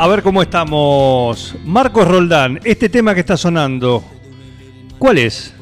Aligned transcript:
A 0.00 0.06
ver 0.06 0.22
cómo 0.22 0.42
estamos. 0.42 1.56
Marcos 1.64 2.06
Roldán, 2.06 2.60
este 2.64 2.88
tema 2.88 3.14
que 3.14 3.20
está 3.20 3.36
sonando, 3.36 4.02
¿cuál 4.98 5.18
es? 5.18 5.54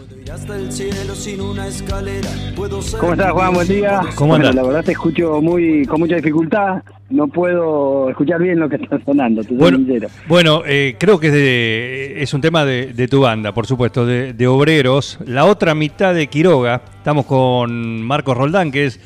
¿Cómo 3.00 3.12
estás, 3.12 3.32
Juan? 3.32 3.54
Buen 3.54 3.68
día. 3.68 4.00
¿Cómo 4.14 4.30
Bueno, 4.30 4.48
andás? 4.48 4.54
La 4.54 4.62
verdad 4.62 4.84
te 4.84 4.92
escucho 4.92 5.40
muy 5.40 5.86
con 5.86 6.00
mucha 6.00 6.16
dificultad. 6.16 6.82
No 7.08 7.28
puedo 7.28 8.10
escuchar 8.10 8.42
bien 8.42 8.58
lo 8.58 8.68
que 8.68 8.76
está 8.76 8.98
sonando. 9.04 9.40
Te 9.42 9.48
soy 9.48 9.56
Bueno, 9.56 9.78
sincero. 9.78 10.08
bueno 10.28 10.62
eh, 10.66 10.96
creo 10.98 11.18
que 11.18 11.28
es, 11.28 11.32
de- 11.32 12.22
es 12.22 12.34
un 12.34 12.40
tema 12.42 12.64
de, 12.64 12.92
de 12.92 13.08
tu 13.08 13.20
banda, 13.22 13.54
por 13.54 13.66
supuesto, 13.66 14.04
de, 14.04 14.32
de 14.34 14.46
Obreros. 14.46 15.18
La 15.24 15.46
otra 15.46 15.74
mitad 15.74 16.12
de 16.12 16.26
Quiroga, 16.26 16.82
estamos 16.98 17.24
con 17.24 18.02
Marcos 18.02 18.36
Roldán, 18.36 18.70
que 18.72 18.86
es 18.86 19.00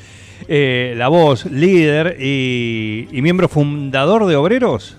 eh, 0.49 0.93
la 0.97 1.07
voz, 1.07 1.45
líder 1.45 2.17
y, 2.19 3.07
y 3.11 3.21
miembro 3.21 3.47
fundador 3.47 4.25
de 4.25 4.35
Obreros. 4.35 4.97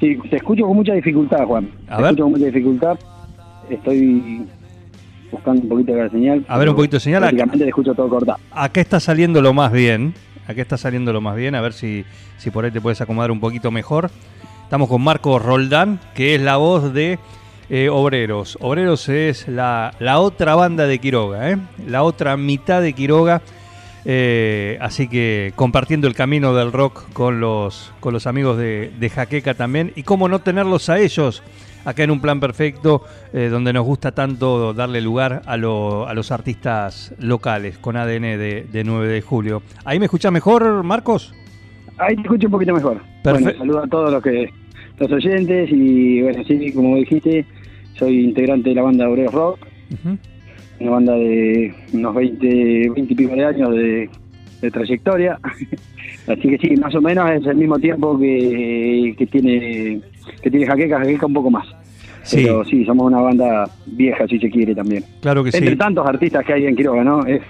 Sí, 0.00 0.16
te 0.30 0.36
escucho 0.36 0.64
con 0.66 0.76
mucha 0.76 0.92
dificultad, 0.94 1.44
Juan. 1.44 1.70
A 1.88 1.96
te 1.96 2.02
ver. 2.02 2.10
escucho 2.10 2.22
con 2.24 2.32
mucha 2.32 2.46
dificultad. 2.46 2.98
Estoy 3.68 4.46
buscando 5.30 5.62
un 5.62 5.68
poquito 5.68 5.92
de 5.92 6.02
la 6.04 6.10
señal. 6.10 6.44
A 6.48 6.58
ver, 6.58 6.68
un 6.68 6.76
poquito 6.76 6.96
de 6.96 7.00
señal. 7.00 7.20
Prácticamente 7.20 7.64
te 7.64 7.68
escucho 7.68 7.94
todo 7.94 8.08
cortado. 8.08 8.38
Acá 8.52 8.80
está 8.80 9.00
saliendo 9.00 9.42
lo 9.42 9.52
más 9.52 9.72
bien. 9.72 10.14
Acá 10.46 10.62
está 10.62 10.76
saliendo 10.78 11.12
lo 11.12 11.20
más 11.20 11.36
bien. 11.36 11.54
A 11.54 11.60
ver 11.60 11.72
si, 11.72 12.04
si 12.38 12.50
por 12.50 12.64
ahí 12.64 12.70
te 12.70 12.80
puedes 12.80 13.00
acomodar 13.00 13.30
un 13.30 13.40
poquito 13.40 13.70
mejor. 13.70 14.10
Estamos 14.62 14.88
con 14.88 15.02
Marco 15.02 15.38
Roldán, 15.38 15.98
que 16.14 16.34
es 16.34 16.40
la 16.40 16.56
voz 16.58 16.92
de 16.92 17.18
eh, 17.70 17.88
Obreros. 17.90 18.56
Obreros 18.60 19.08
es 19.08 19.48
la, 19.48 19.94
la 19.98 20.20
otra 20.20 20.54
banda 20.54 20.86
de 20.86 20.98
Quiroga, 20.98 21.50
¿eh? 21.50 21.58
la 21.86 22.02
otra 22.02 22.36
mitad 22.36 22.80
de 22.82 22.92
Quiroga. 22.92 23.42
Eh, 24.04 24.78
así 24.80 25.08
que 25.08 25.52
compartiendo 25.56 26.06
el 26.08 26.14
camino 26.14 26.54
del 26.54 26.72
rock 26.72 27.12
con 27.12 27.40
los, 27.40 27.92
con 28.00 28.12
los 28.14 28.26
amigos 28.26 28.56
de, 28.58 28.90
de 28.98 29.10
Jaqueca 29.10 29.54
también. 29.54 29.92
Y 29.96 30.02
cómo 30.02 30.28
no 30.28 30.38
tenerlos 30.38 30.88
a 30.88 30.98
ellos 30.98 31.42
acá 31.84 32.04
en 32.04 32.10
un 32.10 32.20
plan 32.20 32.38
perfecto, 32.40 33.02
eh, 33.32 33.48
donde 33.50 33.72
nos 33.72 33.84
gusta 33.84 34.12
tanto 34.12 34.74
darle 34.74 35.00
lugar 35.00 35.42
a, 35.46 35.56
lo- 35.56 36.06
a 36.06 36.12
los 36.14 36.30
artistas 36.32 37.14
locales 37.18 37.78
con 37.78 37.96
ADN 37.96 38.22
de, 38.38 38.66
de 38.70 38.84
9 38.84 39.08
de 39.08 39.22
julio. 39.22 39.62
¿Ahí 39.84 39.98
me 39.98 40.04
escucha 40.06 40.30
mejor, 40.30 40.82
Marcos? 40.82 41.34
Ahí 41.98 42.14
te 42.16 42.22
escucho 42.22 42.46
un 42.48 42.52
poquito 42.52 42.74
mejor. 42.74 43.00
Perfecto. 43.24 43.44
Bueno, 43.44 43.58
saludo 43.58 43.84
a 43.84 43.86
todos 43.88 44.12
los 44.12 44.22
que 44.22 44.50
los 44.98 45.12
oyentes 45.12 45.70
y 45.72 46.22
bueno, 46.22 46.42
sí, 46.46 46.72
como 46.72 46.96
dijiste, 46.96 47.46
soy 47.98 48.20
integrante 48.24 48.68
de 48.70 48.74
la 48.74 48.82
banda 48.82 49.08
Obreros 49.08 49.32
Rock. 49.34 49.58
Una 50.80 50.90
banda 50.90 51.14
de 51.14 51.74
unos 51.92 52.14
20, 52.14 52.90
20 52.94 53.00
y 53.12 53.16
pico 53.16 53.34
de 53.34 53.44
años 53.44 53.70
de, 53.74 54.10
de 54.60 54.70
trayectoria. 54.70 55.38
Así 56.26 56.42
que 56.42 56.58
sí, 56.58 56.76
más 56.76 56.94
o 56.94 57.00
menos 57.00 57.30
es 57.30 57.46
el 57.46 57.56
mismo 57.56 57.78
tiempo 57.78 58.18
que, 58.18 59.14
que 59.16 59.26
tiene 59.26 60.00
que 60.42 60.50
tiene 60.50 60.66
Jaqueca, 60.66 60.98
Jaqueca 60.98 61.26
un 61.26 61.32
poco 61.34 61.50
más. 61.50 61.66
Sí. 62.22 62.42
Pero 62.42 62.64
sí, 62.64 62.84
somos 62.84 63.06
una 63.06 63.20
banda 63.20 63.70
vieja, 63.86 64.26
si 64.28 64.38
se 64.38 64.50
quiere 64.50 64.74
también. 64.74 65.04
Claro 65.22 65.42
que 65.42 65.48
Entre 65.48 65.70
sí. 65.70 65.76
tantos 65.76 66.06
artistas 66.06 66.44
que 66.44 66.52
hay 66.52 66.66
en 66.66 66.76
Quiroga, 66.76 67.02
¿no? 67.02 67.24
Es, 67.24 67.40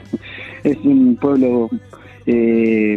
es 0.62 0.76
un 0.84 1.16
pueblo 1.16 1.68
eh, 2.26 2.96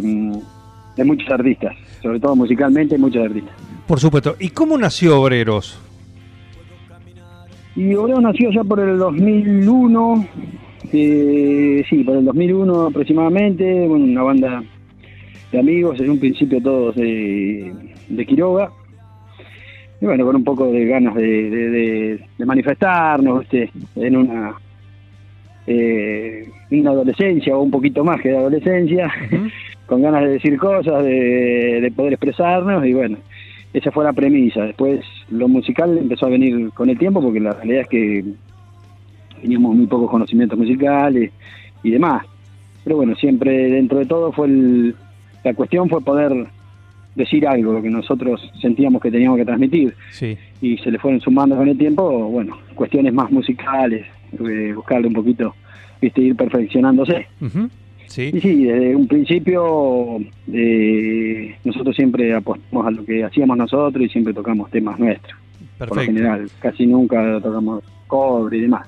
de 0.96 1.04
muchos 1.04 1.28
artistas, 1.30 1.74
sobre 2.00 2.20
todo 2.20 2.36
musicalmente, 2.36 2.96
muchos 2.98 3.24
artistas. 3.24 3.54
Por 3.86 3.98
supuesto. 3.98 4.36
¿Y 4.38 4.50
cómo 4.50 4.78
nació 4.78 5.20
Obreros? 5.20 5.80
Y 7.74 7.94
Obrero 7.94 8.20
nació 8.20 8.50
ya 8.50 8.62
por 8.64 8.80
el 8.80 8.98
2001, 8.98 10.26
eh, 10.92 11.82
sí, 11.88 12.04
por 12.04 12.16
el 12.16 12.24
2001 12.26 12.86
aproximadamente, 12.88 13.86
bueno, 13.88 14.04
una 14.04 14.22
banda 14.22 14.62
de 15.50 15.58
amigos, 15.58 15.98
en 16.00 16.10
un 16.10 16.18
principio 16.20 16.60
todos 16.62 16.94
de, 16.96 17.72
de 18.08 18.26
Quiroga, 18.26 18.70
y 20.00 20.04
bueno, 20.06 20.26
con 20.26 20.36
un 20.36 20.44
poco 20.44 20.70
de 20.70 20.84
ganas 20.86 21.14
de, 21.14 21.50
de- 21.50 22.44
manifestarnos, 22.44 23.40
¿viste? 23.40 23.70
en 23.96 24.16
una, 24.16 24.52
eh, 25.66 26.44
una 26.70 26.90
adolescencia 26.90 27.56
o 27.56 27.62
un 27.62 27.70
poquito 27.70 28.04
más 28.04 28.20
que 28.20 28.30
de 28.30 28.36
adolescencia, 28.36 29.10
con 29.86 30.02
ganas 30.02 30.24
de 30.24 30.30
decir 30.30 30.58
cosas, 30.58 31.04
de, 31.04 31.80
de 31.80 31.90
poder 31.92 32.14
expresarnos 32.14 32.84
y 32.84 32.92
bueno, 32.92 33.16
esa 33.72 33.90
fue 33.90 34.04
la 34.04 34.12
premisa. 34.12 34.62
Después 34.64 35.00
lo 35.30 35.48
musical 35.48 35.96
empezó 35.98 36.26
a 36.26 36.30
venir 36.30 36.70
con 36.72 36.90
el 36.90 36.98
tiempo 36.98 37.20
porque 37.22 37.40
la 37.40 37.52
realidad 37.52 37.82
es 37.82 37.88
que 37.88 38.24
teníamos 39.40 39.74
muy 39.74 39.86
pocos 39.86 40.10
conocimientos 40.10 40.58
musicales 40.58 41.30
y 41.82 41.90
demás. 41.90 42.24
Pero 42.84 42.96
bueno, 42.96 43.14
siempre 43.16 43.70
dentro 43.70 43.98
de 43.98 44.06
todo 44.06 44.32
fue 44.32 44.46
el- 44.46 44.94
la 45.44 45.54
cuestión 45.54 45.88
fue 45.88 46.00
poder 46.00 46.32
decir 47.14 47.46
algo 47.46 47.80
que 47.82 47.90
nosotros 47.90 48.40
sentíamos 48.60 49.02
que 49.02 49.10
teníamos 49.10 49.38
que 49.38 49.44
transmitir 49.44 49.94
Sí. 50.10 50.36
y 50.62 50.78
se 50.78 50.90
le 50.90 50.98
fueron 50.98 51.20
sumando 51.20 51.56
con 51.56 51.68
el 51.68 51.76
tiempo, 51.76 52.08
bueno, 52.28 52.56
cuestiones 52.74 53.12
más 53.12 53.30
musicales, 53.30 54.06
eh, 54.32 54.72
buscarle 54.74 55.08
un 55.08 55.12
poquito, 55.14 55.54
viste, 56.00 56.22
ir 56.22 56.34
perfeccionándose. 56.36 57.26
Sí. 58.12 58.30
Y 58.30 58.40
sí, 58.42 58.64
desde 58.64 58.94
un 58.94 59.08
principio 59.08 60.18
eh, 60.52 61.56
nosotros 61.64 61.96
siempre 61.96 62.34
apostamos 62.34 62.86
a 62.86 62.90
lo 62.90 63.06
que 63.06 63.24
hacíamos 63.24 63.56
nosotros 63.56 64.04
y 64.04 64.08
siempre 64.10 64.34
tocamos 64.34 64.70
temas 64.70 64.98
nuestros. 64.98 65.34
Por 65.78 65.88
lo 65.88 65.94
Perfecto. 65.94 66.18
general, 66.18 66.50
casi 66.60 66.86
nunca 66.86 67.40
tocamos 67.40 67.82
cobre 68.06 68.58
y 68.58 68.60
demás. 68.60 68.86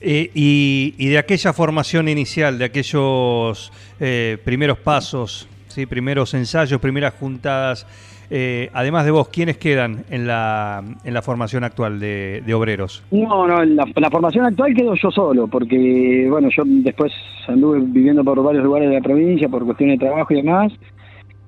Eh, 0.00 0.30
y, 0.32 0.94
y 0.96 1.08
de 1.08 1.18
aquella 1.18 1.52
formación 1.52 2.08
inicial, 2.08 2.56
de 2.56 2.66
aquellos 2.66 3.72
eh, 3.98 4.38
primeros 4.44 4.78
pasos, 4.78 5.48
¿sí? 5.66 5.86
primeros 5.86 6.32
ensayos, 6.34 6.80
primeras 6.80 7.14
juntadas, 7.14 7.84
eh, 8.30 8.70
además 8.72 9.04
de 9.04 9.10
vos, 9.10 9.28
¿quiénes 9.28 9.58
quedan 9.58 10.04
en 10.10 10.26
la, 10.26 10.82
en 11.04 11.14
la 11.14 11.20
formación 11.22 11.64
actual 11.64 11.98
de, 12.00 12.42
de 12.46 12.54
obreros? 12.54 13.02
No, 13.10 13.46
no, 13.46 13.64
la, 13.64 13.84
la 13.96 14.10
formación 14.10 14.44
actual 14.46 14.72
quedo 14.74 14.94
yo 14.94 15.10
solo, 15.10 15.48
porque 15.48 16.26
bueno, 16.30 16.48
yo 16.56 16.62
después 16.66 17.12
anduve 17.48 17.80
viviendo 17.82 18.22
por 18.24 18.42
varios 18.42 18.62
lugares 18.64 18.88
de 18.88 18.94
la 18.96 19.00
provincia 19.02 19.48
por 19.48 19.64
cuestiones 19.64 19.98
de 19.98 20.06
trabajo 20.06 20.32
y 20.32 20.36
demás, 20.36 20.72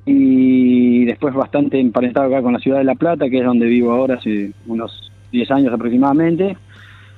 y 0.04 1.04
después 1.04 1.34
bastante 1.34 1.78
emparentado 1.78 2.26
acá 2.26 2.42
con 2.42 2.52
la 2.52 2.58
ciudad 2.58 2.78
de 2.78 2.84
La 2.84 2.94
Plata, 2.96 3.28
que 3.30 3.38
es 3.38 3.44
donde 3.44 3.66
vivo 3.66 3.92
ahora 3.92 4.16
hace 4.16 4.50
unos 4.66 5.12
10 5.30 5.50
años 5.52 5.72
aproximadamente. 5.72 6.56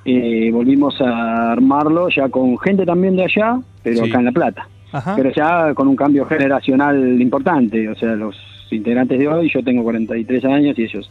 Eh, 0.05 0.51
volvimos 0.53 1.01
a 1.01 1.53
armarlo 1.53 2.09
ya 2.11 2.29
con 2.29 2.59
gente 2.59 2.85
también 2.85 3.17
de 3.17 3.25
allá, 3.25 3.59
pero 3.83 4.05
Sí. 4.05 4.11
acá 4.11 4.19
en 4.19 4.25
La 4.27 4.33
Plata. 4.33 4.69
Ajá. 4.93 5.15
Pero 5.17 5.31
ya 5.33 5.73
con 5.75 5.89
un 5.89 5.97
cambio 5.97 6.27
generacional 6.27 7.21
importante, 7.23 7.89
o 7.89 7.95
sea, 7.97 8.15
los 8.15 8.37
integrantes 8.73 9.19
de 9.19 9.29
hoy, 9.29 9.51
yo 9.53 9.63
tengo 9.63 9.83
43 9.83 10.45
años 10.45 10.79
y 10.79 10.83
ellos, 10.83 11.11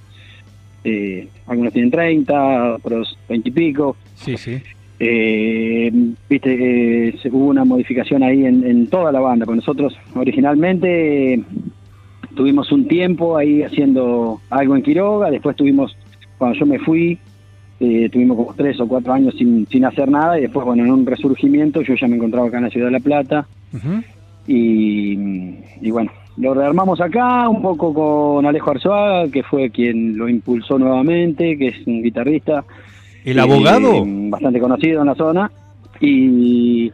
eh, 0.84 1.28
algunos 1.48 1.74
tienen 1.74 1.92
30, 1.92 2.76
otros 2.76 3.18
20 3.30 3.50
y 3.50 3.52
pico. 3.52 3.98
Sí, 4.16 4.38
sí. 4.38 4.62
Eh, 5.00 5.92
viste, 6.30 7.10
eh, 7.10 7.20
hubo 7.32 7.48
una 7.48 7.66
modificación 7.66 8.24
ahí 8.24 8.46
en, 8.46 8.66
en 8.66 8.88
toda 8.88 9.12
la 9.12 9.20
banda, 9.20 9.46
porque 9.46 9.58
nosotros 9.58 9.98
originalmente 10.16 11.42
tuvimos 12.36 12.72
un 12.72 12.88
tiempo 12.88 13.38
ahí 13.38 13.64
haciendo 13.64 14.42
algo 14.50 14.76
en 14.76 14.84
Quiroga, 14.84 15.30
después 15.30 15.56
tuvimos, 15.56 15.96
cuando 16.38 16.58
yo 16.58 16.66
me 16.66 16.80
fui, 16.80 17.18
eh, 17.80 18.10
tuvimos 18.10 18.38
como 18.38 18.54
tres 18.54 18.80
o 18.80 18.88
cuatro 18.88 19.14
años 19.14 19.36
sin, 19.38 19.68
sin 19.68 19.84
hacer 19.86 20.10
nada 20.10 20.38
y 20.38 20.44
después, 20.44 20.66
bueno, 20.66 20.84
en 20.86 20.92
un 20.92 21.06
resurgimiento 21.06 21.82
yo 21.82 21.96
ya 21.96 22.08
me 22.08 22.16
encontraba 22.16 22.48
acá 22.48 22.58
en 22.58 22.64
la 22.64 22.70
ciudad 22.70 22.88
de 22.88 22.92
La 22.92 23.00
Plata 23.00 23.48
y, 24.48 25.18
y 25.82 25.92
bueno, 25.92 26.12
lo 26.38 26.54
rearmamos 26.54 27.00
acá 27.02 27.48
un 27.48 27.62
poco 27.62 27.94
con 27.94 28.46
Alejo 28.46 28.72
Arzuaga, 28.72 29.30
que 29.32 29.44
fue 29.44 29.70
quien 29.70 30.18
lo 30.18 30.28
impulsó 30.28 30.80
nuevamente, 30.80 31.58
que 31.58 31.68
es 31.70 31.88
un 31.88 32.02
guitarrista 32.02 32.64
¿El 33.24 33.38
eh, 33.38 33.42
abogado? 33.42 34.04
bastante 34.06 34.60
conocido 34.60 35.02
en 35.02 35.08
la 35.08 35.16
zona 35.16 35.52
y 36.02 36.92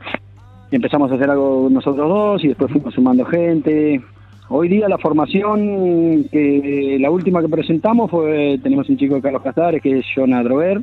empezamos 0.72 1.12
a 1.12 1.16
hacer 1.16 1.30
algo 1.30 1.68
nosotros 1.72 2.08
dos 2.10 2.44
y 2.44 2.50
después 2.50 2.72
fuimos 2.72 2.94
sumando 2.94 3.26
gente. 3.26 4.02
Hoy 4.50 4.68
día 4.68 4.90
la 4.90 4.98
formación, 4.98 6.26
que 6.32 6.98
la 7.00 7.10
última 7.12 7.42
que 7.42 7.48
presentamos 7.50 8.10
fue, 8.12 8.60
tenemos 8.62 8.90
un 8.90 8.98
chico 8.98 9.16
de 9.16 9.22
Carlos 9.22 9.42
Casares 9.44 9.82
que 9.82 10.00
es 10.00 10.06
Jonah 10.14 10.44
Drover, 10.44 10.82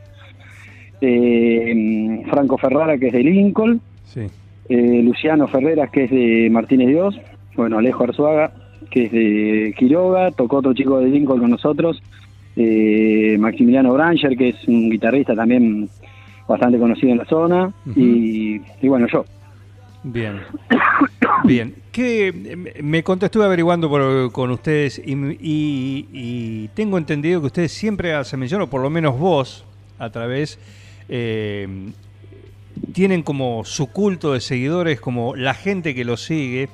eh, 1.00 2.22
Franco 2.30 2.56
Ferrara 2.58 2.96
que 2.98 3.08
es 3.08 3.12
de 3.12 3.22
Lincoln, 3.22 3.80
Sí. 4.04 4.22
eh, 4.68 5.02
Luciano 5.02 5.46
Ferreras 5.48 5.90
que 5.90 6.04
es 6.04 6.10
de 6.10 6.48
Martínez 6.50 6.88
Dios, 6.88 7.18
bueno, 7.56 7.78
Alejo 7.78 8.04
Arzuaga 8.04 8.52
que 8.90 9.04
es 9.04 9.12
de 9.12 9.74
Quiroga, 9.76 10.30
tocó 10.30 10.58
otro 10.58 10.72
chico 10.72 11.00
de 11.00 11.08
Lincoln 11.08 11.40
con 11.40 11.50
nosotros, 11.50 12.00
eh, 12.54 13.36
Maximiliano 13.38 13.92
Branger, 13.92 14.36
que 14.36 14.50
es 14.50 14.68
un 14.68 14.88
guitarrista 14.90 15.34
también 15.34 15.88
bastante 16.46 16.78
conocido 16.78 17.10
en 17.12 17.18
la 17.18 17.24
zona, 17.24 17.72
y, 17.96 18.60
y 18.80 18.88
bueno, 18.88 19.06
yo. 19.12 19.24
Bien. 20.04 20.36
Bien. 21.44 21.74
Que 21.90 22.72
me 22.82 23.02
conté, 23.02 23.26
estuve 23.26 23.44
averiguando 23.44 23.88
por- 23.88 24.30
con 24.30 24.50
ustedes 24.52 25.02
y, 25.04 25.14
y- 25.40 26.06
y 26.12 26.68
tengo 26.74 26.96
entendido 26.98 27.40
que 27.40 27.46
ustedes 27.48 27.72
siempre 27.72 28.14
hacen 28.14 28.38
mención, 28.38 28.60
o 28.62 28.68
por 28.70 28.80
lo 28.82 28.90
menos 28.90 29.18
vos, 29.18 29.64
a 29.98 30.10
través, 30.10 30.58
eh, 31.08 31.66
tienen 32.92 33.22
como 33.22 33.64
su 33.64 33.88
culto 33.90 34.32
de 34.32 34.40
seguidores, 34.40 35.00
como 35.00 35.34
la 35.34 35.54
gente 35.54 35.94
que 35.94 36.04
los 36.04 36.22
sigue, 36.24 36.68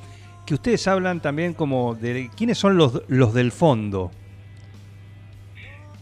que 0.46 0.54
ustedes 0.54 0.86
hablan 0.88 1.20
también 1.20 1.54
como 1.54 1.94
de 1.94 2.28
quiénes 2.36 2.58
son 2.58 2.76
los, 2.76 3.02
los 3.08 3.32
del 3.34 3.52
fondo. 3.52 4.10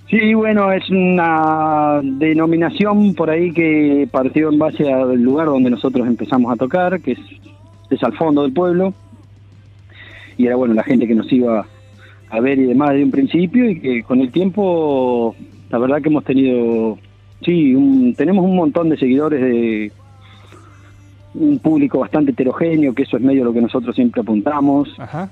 Sí, 0.09 0.35
bueno, 0.35 0.73
es 0.73 0.91
una 0.91 2.01
denominación 2.03 3.15
por 3.15 3.31
ahí 3.31 3.53
que 3.53 4.09
partió 4.11 4.51
en 4.51 4.59
base 4.59 4.93
al 4.93 5.23
lugar 5.23 5.47
donde 5.47 5.71
nosotros 5.71 6.07
empezamos 6.07 6.53
a 6.53 6.57
tocar, 6.57 7.01
que 7.01 7.13
es, 7.13 7.19
es 7.91 8.03
al 8.03 8.17
fondo 8.17 8.43
del 8.43 8.53
pueblo. 8.53 8.93
Y 10.37 10.47
era 10.47 10.57
bueno 10.57 10.75
la 10.75 10.83
gente 10.83 11.07
que 11.07 11.15
nos 11.15 11.31
iba 11.33 11.65
a 12.29 12.41
ver 12.41 12.59
y 12.59 12.65
demás 12.65 12.91
de 12.91 13.05
un 13.05 13.11
principio 13.11 13.69
y 13.71 13.79
que 13.79 14.03
con 14.03 14.21
el 14.21 14.33
tiempo, 14.33 15.37
la 15.71 15.79
verdad 15.79 16.01
que 16.03 16.09
hemos 16.09 16.25
tenido, 16.25 16.99
sí, 17.45 17.75
un- 17.75 18.15
tenemos 18.17 18.45
un 18.45 18.57
montón 18.57 18.89
de 18.89 18.97
seguidores 18.97 19.41
de 19.41 19.93
un 21.35 21.59
público 21.59 22.01
bastante 22.01 22.33
heterogéneo, 22.33 22.95
que 22.95 23.03
eso 23.05 23.17
es 23.17 23.23
medio 23.23 23.45
lo 23.45 23.53
que 23.53 23.61
nosotros 23.61 23.95
siempre 23.95 24.21
apuntamos. 24.23 24.89
Ajá. 24.99 25.31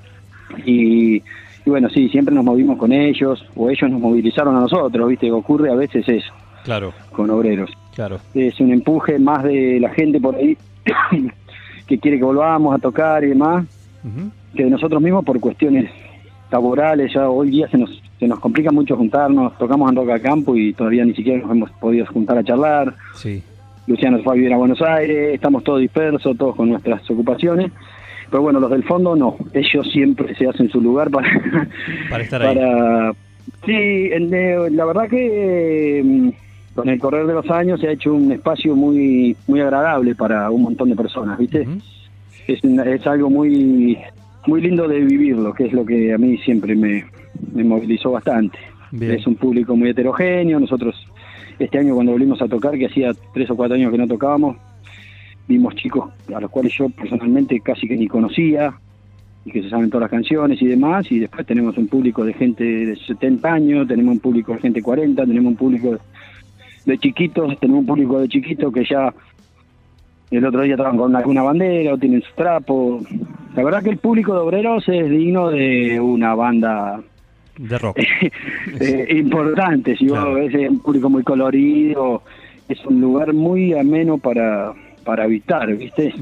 Y, 0.64 1.16
y 1.16 1.22
bueno, 1.70 1.88
sí, 1.90 2.08
siempre 2.08 2.34
nos 2.34 2.44
movimos 2.44 2.78
con 2.78 2.92
ellos, 2.92 3.44
o 3.56 3.68
ellos 3.70 3.90
nos 3.90 4.00
movilizaron 4.00 4.56
a 4.56 4.60
nosotros, 4.60 5.08
¿viste? 5.08 5.30
Ocurre 5.30 5.70
a 5.70 5.74
veces 5.74 6.08
eso, 6.08 6.32
Claro, 6.64 6.92
con 7.12 7.30
obreros. 7.30 7.70
claro. 7.94 8.18
Es 8.34 8.58
un 8.60 8.72
empuje 8.72 9.18
más 9.18 9.42
de 9.44 9.78
la 9.80 9.90
gente 9.90 10.20
por 10.20 10.34
ahí 10.36 10.56
que 11.86 11.98
quiere 11.98 12.18
que 12.18 12.24
volvamos 12.24 12.74
a 12.74 12.78
tocar 12.78 13.24
y 13.24 13.28
demás, 13.28 13.66
que 14.54 14.64
de 14.64 14.70
nosotros 14.70 15.00
mismos 15.02 15.24
por 15.24 15.38
cuestiones 15.40 15.90
laborales, 16.50 17.12
ya 17.12 17.28
hoy 17.28 17.50
día 17.50 17.68
se 17.68 17.76
nos, 17.76 17.90
se 18.18 18.26
nos 18.26 18.38
complica 18.40 18.70
mucho 18.70 18.96
juntarnos, 18.96 19.56
tocamos 19.58 19.90
en 19.90 19.96
Roca 19.96 20.18
Campo 20.20 20.56
y 20.56 20.72
todavía 20.72 21.04
ni 21.04 21.14
siquiera 21.14 21.40
nos 21.42 21.50
hemos 21.50 21.70
podido 21.72 22.06
juntar 22.06 22.38
a 22.38 22.44
charlar. 22.44 22.94
Sí. 23.14 23.42
Luciano 23.88 24.18
se 24.18 24.22
fue 24.22 24.34
a 24.34 24.36
vivir 24.36 24.52
a 24.52 24.56
Buenos 24.58 24.80
Aires, 24.82 25.34
estamos 25.34 25.64
todos 25.64 25.80
dispersos, 25.80 26.36
todos 26.36 26.54
con 26.54 26.68
nuestras 26.68 27.08
ocupaciones. 27.10 27.72
Pero 28.30 28.42
bueno, 28.42 28.60
los 28.60 28.70
del 28.70 28.84
fondo 28.84 29.16
no, 29.16 29.36
ellos 29.54 29.90
siempre 29.90 30.34
se 30.34 30.46
hacen 30.46 30.68
su 30.68 30.80
lugar 30.80 31.10
para... 31.10 31.28
Para 32.10 32.22
estar 32.22 32.42
ahí. 32.42 32.54
para- 32.54 33.12
Sí, 33.64 34.10
la 34.10 34.84
verdad 34.84 35.08
que 35.08 36.00
eh, 36.00 36.32
con 36.74 36.88
el 36.88 36.98
correr 37.00 37.26
de 37.26 37.32
los 37.32 37.50
años 37.50 37.80
se 37.80 37.88
ha 37.88 37.92
hecho 37.92 38.12
un 38.14 38.30
espacio 38.30 38.76
muy 38.76 39.34
muy 39.46 39.60
agradable 39.62 40.14
para 40.14 40.50
un 40.50 40.62
montón 40.62 40.90
de 40.90 40.96
personas, 40.96 41.38
¿viste? 41.38 41.62
Ujú. 41.62 41.78
es, 42.46 42.62
una- 42.62 42.84
es 42.84 43.06
algo 43.06 43.30
muy 43.30 43.96
muy 44.46 44.60
lindo 44.60 44.86
de 44.86 45.00
vivirlo, 45.00 45.54
que 45.54 45.64
es 45.64 45.72
lo 45.72 45.84
que 45.86 46.12
a 46.12 46.18
mí 46.18 46.36
siempre 46.38 46.76
me, 46.76 47.04
me 47.54 47.64
movilizó 47.64 48.12
bastante. 48.12 48.58
Bien. 48.92 49.12
Es 49.12 49.26
un 49.26 49.34
público 49.36 49.74
muy 49.76 49.90
heterogéneo. 49.90 50.60
Nosotros, 50.60 50.94
este 51.58 51.78
año 51.78 51.94
cuando 51.94 52.12
volvimos 52.12 52.40
a 52.42 52.48
tocar, 52.48 52.76
que 52.78 52.86
hacía 52.86 53.10
tres 53.32 53.50
o 53.50 53.56
cuatro 53.56 53.74
años 53.74 53.90
que 53.90 53.98
no 53.98 54.06
tocábamos, 54.06 54.56
vimos 55.46 55.74
chicos 55.74 56.10
a 56.34 56.40
los 56.40 56.50
cuales 56.50 56.72
yo 56.74 56.88
personalmente 56.90 57.58
casi 57.60 57.88
que 57.88 57.96
ni 57.96 58.06
conocía 58.06 58.74
y 59.44 59.50
que 59.50 59.62
se 59.62 59.70
saben 59.70 59.88
todas 59.88 60.02
las 60.02 60.10
canciones 60.10 60.60
y 60.60 60.66
demás. 60.66 61.10
Y 61.10 61.18
después 61.18 61.46
tenemos 61.46 61.76
un 61.78 61.88
público 61.88 62.24
de 62.24 62.34
gente 62.34 62.64
de 62.64 62.96
70 62.96 63.52
años, 63.52 63.88
tenemos 63.88 64.14
un 64.14 64.20
público 64.20 64.52
de 64.52 64.60
gente 64.60 64.80
de 64.80 64.84
40, 64.84 65.24
tenemos 65.24 65.50
un 65.50 65.56
público 65.56 65.98
de 66.84 66.98
chiquitos, 66.98 67.58
tenemos 67.58 67.80
un 67.80 67.86
público 67.86 68.20
de 68.20 68.28
chiquitos 68.28 68.72
que 68.72 68.84
ya 68.84 69.12
el 70.30 70.44
otro 70.44 70.62
día 70.62 70.74
estaban 70.74 70.96
con 70.96 71.16
alguna 71.16 71.42
bandera 71.42 71.94
o 71.94 71.98
tienen 71.98 72.22
su 72.22 72.34
trapo. 72.34 73.00
La 73.54 73.64
verdad 73.64 73.82
que 73.82 73.90
el 73.90 73.98
público 73.98 74.34
de 74.34 74.40
obreros 74.40 74.88
es 74.88 75.08
digno 75.10 75.48
de 75.50 75.98
una 75.98 76.34
banda 76.34 77.00
De 77.58 77.76
rock. 77.78 77.98
eh, 78.80 79.06
importante. 79.10 79.96
Si 79.96 80.06
Claro. 80.06 80.30
vos 80.30 80.34
ves 80.36 80.54
es 80.54 80.70
un 80.70 80.80
público 80.80 81.10
muy 81.10 81.22
colorido, 81.22 82.22
es 82.68 82.84
un 82.86 83.00
lugar 83.00 83.32
muy 83.32 83.72
ameno 83.74 84.18
para, 84.18 84.72
para 85.04 85.24
habitar, 85.24 85.74
¿viste? 85.76 86.14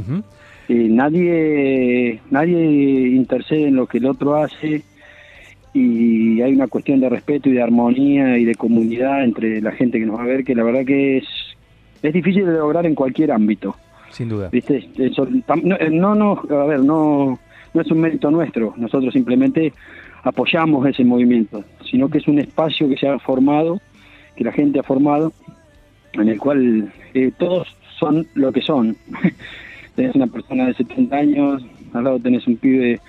Eh, 0.69 0.89
nadie, 0.91 2.21
nadie 2.31 3.09
intercede 3.09 3.69
en 3.69 3.77
lo 3.77 3.87
que 3.87 3.99
el 3.99 4.07
otro 4.07 4.35
hace 4.37 4.83
y 5.75 6.41
hay 6.41 6.55
una 6.55 6.69
cuestión 6.69 7.01
de 7.01 7.09
respeto 7.09 7.49
y 7.51 7.53
de 7.53 7.63
armonía 7.63 8.39
y 8.39 8.45
de 8.45 8.55
comunidad 8.55 9.23
entre 9.23 9.61
la 9.61 9.73
gente 9.73 9.99
que 9.99 10.07
nos 10.07 10.19
va 10.19 10.23
a 10.23 10.27
ver 10.27 10.43
que 10.45 10.55
la 10.55 10.65
verdad 10.65 10.85
que 10.87 11.19
es, 11.19 11.25
es 12.03 12.13
difícil 12.15 12.47
de 12.47 12.53
lograr 12.53 12.87
en 12.87 12.95
cualquier 12.95 13.31
ámbito. 13.31 13.77
Sin 14.11 14.29
duda. 14.31 14.49
¿viste? 14.51 14.89
Eso, 14.99 15.29
eh, 15.29 15.91
no, 15.91 16.15
no, 16.15 16.43
a 16.49 16.65
ver, 16.65 16.81
no, 16.81 17.39
no 17.75 17.81
es 17.81 17.91
un 17.91 18.01
mérito 18.01 18.31
nuestro, 18.31 18.73
nosotros 18.79 19.13
simplemente 19.13 19.73
apoyamos 20.23 20.87
ese 20.87 21.05
movimiento, 21.05 21.65
sino 21.91 22.09
que 22.09 22.19
es 22.19 22.29
un 22.29 22.39
espacio 22.39 22.89
que 22.89 22.97
se 22.97 23.09
ha 23.09 23.19
formado, 23.19 23.81
que 24.37 24.45
la 24.45 24.53
gente 24.53 24.81
ha 24.81 24.83
formado, 24.83 25.33
en 26.13 26.29
el 26.29 26.39
cual 26.39 26.93
eh, 27.15 27.33
todos 27.39 27.69
son 27.99 28.27
lo 28.35 28.53
que 28.53 28.63
son. 28.63 28.97
tenés 29.95 30.15
una 30.15 30.27
persona 30.27 30.67
de 30.67 30.75
70 30.75 31.17
años, 31.17 31.65
al 31.95 32.05
lado 32.05 32.19
tenés 32.19 32.47
un 32.47 32.57
pibe 32.57 33.01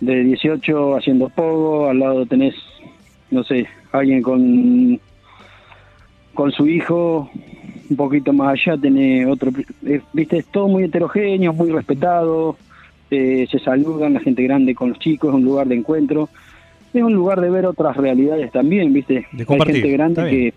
de 0.00 0.24
18 0.24 0.96
haciendo 0.96 1.28
pogo, 1.28 1.88
al 1.88 1.98
lado 2.00 2.26
tenés, 2.26 2.54
no 3.30 3.44
sé, 3.44 3.66
alguien 3.92 4.22
con 4.22 5.00
con 6.34 6.52
su 6.52 6.66
hijo, 6.66 7.28
un 7.90 7.96
poquito 7.96 8.32
más 8.32 8.52
allá 8.52 8.78
tenés 8.80 9.26
otro, 9.26 9.50
eh, 9.84 10.00
viste, 10.12 10.38
es 10.38 10.46
todo 10.46 10.68
muy 10.68 10.84
heterogéneo, 10.84 11.52
muy 11.52 11.70
respetado, 11.70 12.56
eh, 13.10 13.46
se 13.50 13.58
saludan 13.58 14.14
la 14.14 14.20
gente 14.20 14.42
grande 14.42 14.74
con 14.74 14.90
los 14.90 14.98
chicos, 14.98 15.30
es 15.30 15.34
un 15.34 15.44
lugar 15.44 15.66
de 15.68 15.74
encuentro, 15.76 16.28
es 16.94 17.02
un 17.02 17.14
lugar 17.14 17.40
de 17.40 17.50
ver 17.50 17.66
otras 17.66 17.96
realidades 17.96 18.50
también, 18.52 18.92
viste, 18.92 19.26
De 19.32 19.44
hay 19.48 19.58
gente 19.74 19.90
grande 19.90 20.22
que, 20.30 20.54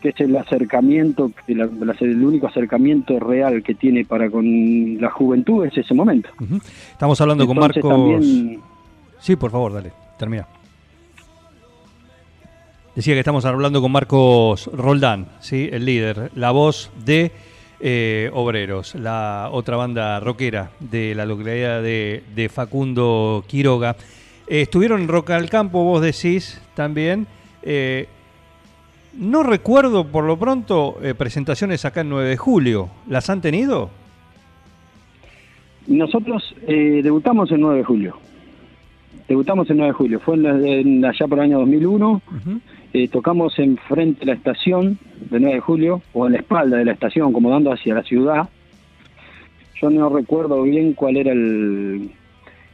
que 0.00 0.08
es 0.10 0.20
el 0.20 0.36
acercamiento, 0.36 1.30
la- 1.48 1.68
el 2.00 2.24
único 2.24 2.46
acercamiento 2.46 3.18
real 3.18 3.62
que 3.62 3.74
tiene 3.74 4.04
para 4.04 4.30
con 4.30 5.00
la 5.00 5.10
juventud 5.10 5.64
es 5.66 5.76
ese 5.76 5.92
momento. 5.94 6.28
Estamos 6.92 7.20
hablando 7.20 7.46
con 7.46 7.58
Marcos. 7.58 7.82
también- 7.88 8.60
Sí, 9.18 9.34
por 9.36 9.50
favor, 9.50 9.72
dale, 9.72 9.92
termina. 10.18 10.46
Decía 12.94 13.12
que 13.14 13.20
estamos 13.20 13.44
hablando 13.44 13.82
con 13.82 13.92
Marcos 13.92 14.70
Roldán, 14.72 15.26
¿sí? 15.40 15.68
el 15.70 15.84
líder, 15.84 16.30
la 16.34 16.50
voz 16.50 16.90
de 17.04 17.30
eh, 17.80 18.30
Obreros, 18.32 18.94
la 18.94 19.48
otra 19.52 19.76
banda 19.76 20.18
rockera 20.20 20.70
de 20.80 21.14
la 21.14 21.26
localidad 21.26 21.82
de, 21.82 22.22
de 22.34 22.48
Facundo 22.48 23.44
Quiroga. 23.46 23.96
Eh, 24.48 24.62
estuvieron 24.62 25.02
en 25.02 25.08
Rock 25.08 25.30
al 25.30 25.50
Campo, 25.50 25.82
vos 25.84 26.00
decís 26.02 26.60
también. 26.74 27.26
Eh, 27.62 28.06
no 29.18 29.42
recuerdo 29.42 30.06
por 30.06 30.24
lo 30.24 30.38
pronto 30.38 30.98
eh, 31.02 31.14
presentaciones 31.14 31.84
acá 31.84 32.02
en 32.02 32.10
9 32.10 32.28
de 32.28 32.36
julio. 32.36 32.88
¿Las 33.08 33.28
han 33.30 33.40
tenido? 33.40 33.90
Nosotros 35.86 36.54
debutamos 36.66 37.50
el 37.52 37.60
9 37.60 37.78
de 37.78 37.84
julio. 37.84 38.16
Debutamos 39.28 39.68
el 39.70 39.76
9 39.76 39.92
de 39.92 39.96
julio. 39.96 40.20
Fue 40.20 40.34
en 40.34 40.42
la- 40.42 40.68
en 40.68 41.04
allá 41.04 41.26
por 41.28 41.38
el 41.38 41.44
año 41.44 41.58
2001. 41.60 42.10
Ujú. 42.26 42.60
Eh, 42.96 43.08
tocamos 43.08 43.58
enfrente 43.58 44.20
de 44.20 44.26
la 44.26 44.32
estación 44.32 44.98
de 45.30 45.38
9 45.38 45.56
de 45.56 45.60
julio, 45.60 46.00
o 46.14 46.26
en 46.26 46.32
la 46.32 46.38
espalda 46.38 46.78
de 46.78 46.86
la 46.86 46.92
estación, 46.92 47.30
como 47.30 47.50
dando 47.50 47.70
hacia 47.70 47.94
la 47.94 48.02
ciudad. 48.02 48.48
Yo 49.82 49.90
no 49.90 50.08
recuerdo 50.08 50.62
bien 50.62 50.94
cuál 50.94 51.18
era 51.18 51.30
el, 51.32 52.10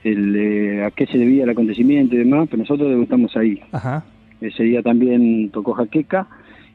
el 0.05 0.37
eh, 0.37 0.85
a 0.85 0.93
qué 0.93 1.07
se 1.07 1.19
debía 1.19 1.43
el 1.43 1.51
acontecimiento 1.51 2.15
y 2.15 2.19
demás, 2.19 2.47
pero 2.49 2.63
nosotros 2.63 2.89
debutamos 2.89 3.37
ahí. 3.37 3.61
Ajá. 3.73 4.05
Ese 4.41 4.63
día 4.63 4.81
también 4.81 5.51
tocó 5.51 5.73
Jaqueca 5.73 6.29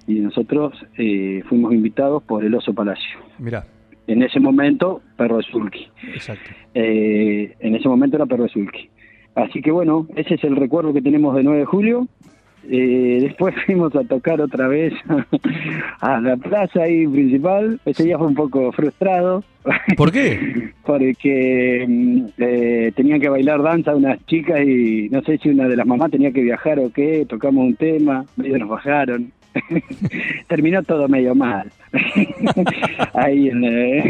y 0.07 0.15
nosotros 0.15 0.73
eh, 0.97 1.41
fuimos 1.47 1.73
invitados 1.73 2.23
por 2.23 2.43
el 2.43 2.53
Oso 2.53 2.73
Palacio. 2.73 3.17
Mirá, 3.39 3.65
En 4.07 4.23
ese 4.23 4.41
momento, 4.41 5.01
Perro 5.15 5.37
de 5.37 5.43
Zulki. 5.43 5.87
exacto. 6.13 6.51
Eh, 6.73 7.55
en 7.61 7.75
ese 7.75 7.87
momento 7.87 8.17
era 8.17 8.25
Perro 8.25 8.43
de 8.43 8.49
Zulki. 8.49 8.89
Así 9.35 9.61
que 9.61 9.71
bueno, 9.71 10.05
ese 10.17 10.33
es 10.33 10.43
el 10.43 10.57
recuerdo 10.57 10.91
que 10.91 11.01
tenemos 11.01 11.33
de 11.33 11.43
9 11.43 11.59
de 11.59 11.65
julio. 11.65 12.09
Eh, 12.69 13.19
después 13.21 13.55
fuimos 13.65 13.95
a 13.95 14.03
tocar 14.03 14.41
otra 14.41 14.67
vez 14.67 14.93
a 16.01 16.19
la 16.21 16.35
plaza 16.37 16.83
ahí 16.83 17.07
principal. 17.07 17.79
Ese 17.85 18.03
día 18.03 18.17
fue 18.17 18.27
un 18.27 18.35
poco 18.35 18.71
frustrado 18.71 19.43
¿Por 19.97 20.11
qué? 20.11 20.69
porque 20.85 21.85
mm, 21.87 22.21
eh, 22.37 22.91
tenían 22.95 23.19
que 23.19 23.29
bailar 23.29 23.61
danza 23.61 23.95
unas 23.95 24.23
chicas 24.25 24.61
y 24.65 25.09
no 25.09 25.21
sé 25.23 25.37
si 25.37 25.49
una 25.49 25.67
de 25.67 25.75
las 25.75 25.85
mamás 25.85 26.11
tenía 26.11 26.31
que 26.31 26.41
viajar 26.41 26.79
o 26.79 26.91
qué, 26.91 27.25
tocamos 27.27 27.65
un 27.65 27.75
tema, 27.75 28.25
medio 28.35 28.57
nos 28.59 28.69
bajaron. 28.69 29.31
Terminó 30.47 30.83
todo 30.83 31.07
medio 31.07 31.33
mal. 31.35 31.67
Ahí 33.13 33.49
en, 33.49 33.61
la- 33.61 34.03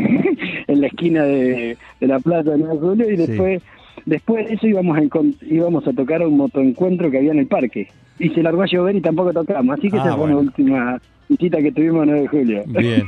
en 0.67 0.81
la 0.81 0.87
esquina 0.87 1.23
de, 1.23 1.77
de 1.99 2.07
la 2.07 2.19
plaza 2.19 2.51
de 2.51 2.57
9 2.57 2.73
de 2.73 2.79
julio 2.79 3.11
y 3.11 3.17
Sí. 3.17 3.25
después 3.27 3.63
Después 4.05 4.47
de 4.47 4.53
eso 4.53 4.67
íbamos 4.67 4.97
a, 4.97 5.01
íbamos 5.49 5.85
a 5.87 5.91
tocar 5.91 6.25
un 6.25 6.37
motoencuentro 6.37 7.11
que 7.11 7.17
había 7.17 7.31
en 7.31 7.39
el 7.39 7.47
parque. 7.47 7.87
Y 8.19 8.29
se 8.29 8.41
largó 8.43 8.61
a 8.63 8.65
llover 8.67 8.95
y 8.95 9.01
tampoco 9.01 9.31
tocamos. 9.33 9.77
Así 9.77 9.89
que 9.89 9.97
Ah, 9.97 10.01
esa 10.05 10.15
fue 10.17 10.29
la 10.29 10.37
última 10.37 11.01
visita 11.29 11.57
que 11.61 11.71
tuvimos 11.71 12.03
el 12.03 12.09
9 12.09 12.21
de 12.21 12.27
julio. 12.27 12.63
Bien, 12.67 13.03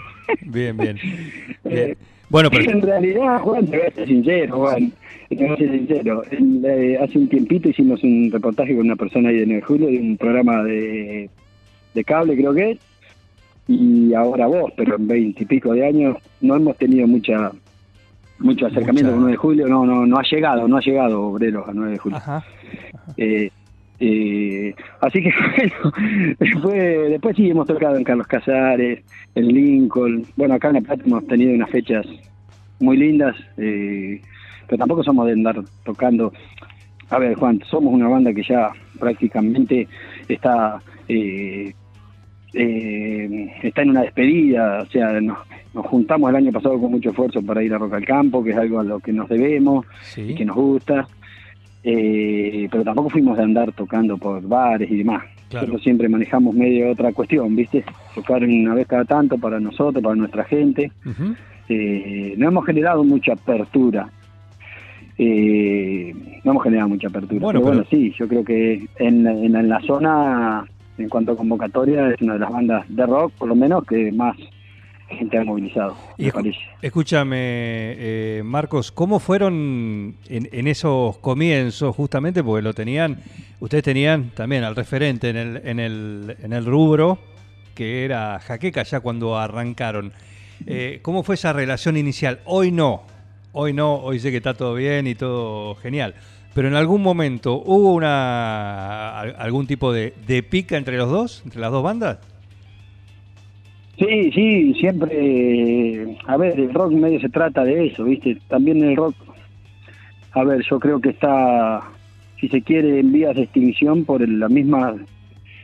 bien, 0.46 0.78
bien. 0.78 0.98
Eh, 1.66 1.86
Bien. 1.86 1.98
Bueno, 2.30 2.50
pero 2.52 2.70
En 2.72 2.82
realidad, 2.84 3.40
Juan, 3.40 3.66
te 3.66 3.78
voy 3.78 3.88
a 3.88 3.92
ser 3.92 4.08
sincero, 4.08 4.58
Juan. 4.60 4.92
Te 5.30 5.36
voy 5.36 5.48
a 5.48 5.58
ser 5.58 5.72
sincero. 5.72 6.22
El, 6.30 6.64
eh, 6.66 6.98
hace 7.02 7.18
un 7.18 7.28
tiempito 7.28 7.70
hicimos 7.70 8.04
un 8.04 8.30
reportaje 8.32 8.76
con 8.76 8.86
una 8.86 8.96
persona 8.96 9.30
ahí 9.30 9.38
de 9.40 9.46
9 9.48 9.62
de 9.62 9.66
julio 9.66 9.88
de 9.88 9.98
un 10.00 10.16
programa 10.18 10.64
de, 10.64 11.30
de 11.96 12.04
cable, 12.04 12.36
creo 12.38 12.54
que 12.54 12.72
es. 12.72 12.80
Y 13.68 14.14
ahora 14.14 14.46
vos, 14.48 14.72
pero 14.78 14.96
en 14.96 15.08
20 15.08 15.42
y 15.44 15.46
pico 15.48 15.74
de 15.74 15.86
años 15.88 16.18
no 16.42 16.56
hemos 16.56 16.78
tenido 16.78 17.08
mucha 17.08 17.52
mucho 18.40 18.68
acercamiento 18.68 19.12
Mucha- 19.12 19.12
con 19.12 19.20
9 19.22 19.32
de 19.32 19.38
julio. 19.38 19.68
No, 19.68 19.86
no, 19.86 20.06
no 20.06 20.18
ha 20.18 20.24
llegado, 20.24 20.68
no 20.68 20.78
ha 20.78 20.82
llegado 20.82 21.22
Obreros 21.24 21.68
a 21.68 21.74
9 21.74 21.92
de 21.94 21.98
julio. 21.98 22.18
Ajá. 22.18 22.44
Eh, 23.18 23.50
eh, 24.00 24.74
así 25.02 25.22
que 25.22 25.32
bueno, 25.58 26.36
después, 26.40 27.10
después 27.10 27.36
sí 27.36 27.50
hemos 27.50 27.68
tocado 27.68 27.98
en 27.98 28.04
Carlos 28.04 28.28
Casares, 28.28 29.04
en 29.36 29.48
Lincoln. 29.48 30.24
Bueno, 30.36 30.56
acá 30.56 30.70
en 30.70 30.76
La 30.76 30.82
Plata 30.82 31.04
hemos 31.06 31.28
tenido 31.28 31.54
unas 31.54 31.70
fechas 31.70 32.06
muy 32.80 32.98
lindas, 32.98 33.36
eh, 33.58 34.22
pero 34.68 34.78
tampoco 34.80 35.04
somos 35.04 35.26
de 35.28 35.34
andar 35.34 35.62
tocando. 35.84 36.32
A 37.10 37.18
ver, 37.20 37.36
Juan, 37.36 37.62
somos 37.70 37.94
una 37.94 38.08
banda 38.08 38.34
que 38.34 38.44
ya 38.44 38.72
prácticamente 39.00 39.88
está 40.28 40.82
eh, 41.08 41.74
eh, 42.54 43.52
está 43.64 43.82
en 43.84 43.92
una 43.92 44.02
despedida, 44.02 44.82
o 44.82 44.86
sea, 44.88 45.20
nos, 45.22 45.38
nos 45.74 45.86
juntamos 45.86 46.30
el 46.30 46.36
año 46.38 46.52
pasado 46.52 46.80
con 46.80 46.92
mucho 46.92 47.10
esfuerzo 47.10 47.42
para 47.44 47.64
ir 47.64 47.74
a 47.74 47.78
Roca 47.78 47.98
al 47.98 48.06
Campo, 48.06 48.44
que 48.44 48.52
es 48.52 48.58
algo 48.58 48.80
a 48.80 48.84
lo 48.84 49.00
que 49.00 49.14
nos 49.14 49.30
debemos 49.30 49.86
Sí. 50.02 50.22
y 50.22 50.36
que 50.36 50.46
nos 50.46 50.56
gusta. 50.56 51.08
Eh, 51.92 52.68
pero 52.72 52.84
tampoco 52.84 53.10
fuimos 53.10 53.36
de 53.36 53.44
andar 53.44 53.72
tocando 53.72 54.16
por 54.18 54.42
bares 54.48 54.92
y 54.92 54.98
demás. 54.98 55.24
Claro. 55.50 55.66
Nosotros 55.66 55.82
siempre 55.84 56.08
manejamos 56.08 56.54
medio 56.54 56.92
otra 56.92 57.12
cuestión, 57.14 57.56
¿viste? 57.56 57.84
Tocar 58.14 58.44
una 58.44 58.76
vez 58.76 58.86
cada 58.86 59.06
tanto 59.06 59.40
para 59.40 59.60
nosotros, 59.60 60.04
para 60.04 60.16
nuestra 60.16 60.44
gente. 60.44 60.92
Eh, 61.68 62.36
no 62.38 62.48
hemos 62.48 62.64
generado 62.66 63.04
mucha 63.04 63.34
apertura. 63.34 64.08
Eh, 65.18 66.14
no 66.44 66.52
hemos 66.52 66.64
generado 66.64 66.90
mucha 66.90 67.08
apertura. 67.08 67.40
Bueno, 67.42 67.60
pero 67.60 67.72
bueno, 67.74 67.86
pero- 67.90 68.02
sí, 68.02 68.14
yo 68.18 68.28
creo 68.28 68.44
que 68.44 68.88
en, 69.00 69.26
en, 69.26 69.56
en 69.56 69.70
la 69.70 69.82
zona, 69.82 70.66
en 71.00 71.10
cuanto 71.10 71.32
a 71.32 71.38
convocatoria, 71.38 72.12
es 72.12 72.22
una 72.22 72.34
de 72.34 72.40
las 72.40 72.52
bandas 72.52 72.86
de 72.88 73.06
rock, 73.08 73.34
por 73.38 73.48
lo 73.48 73.56
menos, 73.56 73.84
que 73.86 74.12
más 74.12 74.38
gente 75.18 75.38
ha 75.38 75.44
movilizado, 75.44 75.96
Y 76.18 76.24
me 76.24 76.30
escu- 76.30 76.34
parece. 76.34 76.60
escúchame, 76.82 77.38
eh, 77.40 78.42
Marcos, 78.46 78.92
¿cómo 78.92 79.20
fueron 79.20 80.16
en, 80.28 80.50
en 80.52 80.68
esos 80.68 81.18
comienzos 81.18 81.96
justamente? 81.96 82.44
Porque 82.44 82.62
lo 82.62 82.74
tenían, 82.74 83.18
ustedes 83.60 83.84
tenían 83.84 84.30
también 84.32 84.64
al 84.64 84.76
referente 84.76 85.30
en 85.30 85.38
el, 85.38 85.62
en 85.66 85.80
el, 85.80 86.38
en 86.44 86.54
el 86.54 86.66
rubro, 86.66 87.18
que 87.76 88.06
era 88.06 88.40
Jaqueca 88.40 88.84
ya 88.84 89.00
cuando 89.00 89.38
arrancaron. 89.38 90.12
Eh, 90.68 91.00
¿Cómo 91.02 91.24
fue 91.24 91.36
esa 91.36 91.54
relación 91.54 91.96
inicial? 91.98 92.40
Hoy 92.46 92.72
no, 92.72 93.04
hoy 93.54 93.74
no, 93.74 93.96
hoy 93.96 94.20
sé 94.20 94.32
que 94.32 94.38
está 94.38 94.54
todo 94.54 94.74
bien 94.76 95.08
y 95.08 95.16
todo 95.16 95.76
genial. 95.76 96.14
Pero 96.54 96.68
en 96.68 96.76
algún 96.76 97.02
momento 97.02 97.54
hubo 97.66 97.94
una 97.94 99.20
al- 99.20 99.36
algún 99.40 99.66
tipo 99.68 99.94
de, 99.94 100.14
de 100.28 100.44
pica 100.44 100.78
entre 100.78 100.98
los 100.98 101.10
dos, 101.10 101.42
entre 101.46 101.62
las 101.62 101.72
dos 101.72 101.82
bandas. 101.84 102.18
Sí, 104.00 104.32
sí, 104.32 104.74
siempre, 104.76 106.18
a 106.26 106.38
ver, 106.38 106.58
el 106.58 106.74
rock 106.74 106.94
medio 106.94 107.20
se 107.20 107.28
trata 107.28 107.66
de 107.66 107.88
eso, 107.88 108.06
¿viste? 108.06 108.38
También 108.48 108.82
el 108.82 108.96
rock, 108.96 109.14
a 110.32 110.44
ver, 110.46 110.64
yo 110.70 110.80
creo 110.80 111.02
que 111.02 111.10
está, 111.10 111.82
si 112.40 112.48
se 112.48 112.62
quiere, 112.62 113.02
en 113.02 113.12
vías 113.12 113.36
de 113.36 113.44
extinción 113.44 114.06
por 114.06 114.26
la 114.26 114.48
misma 114.48 114.96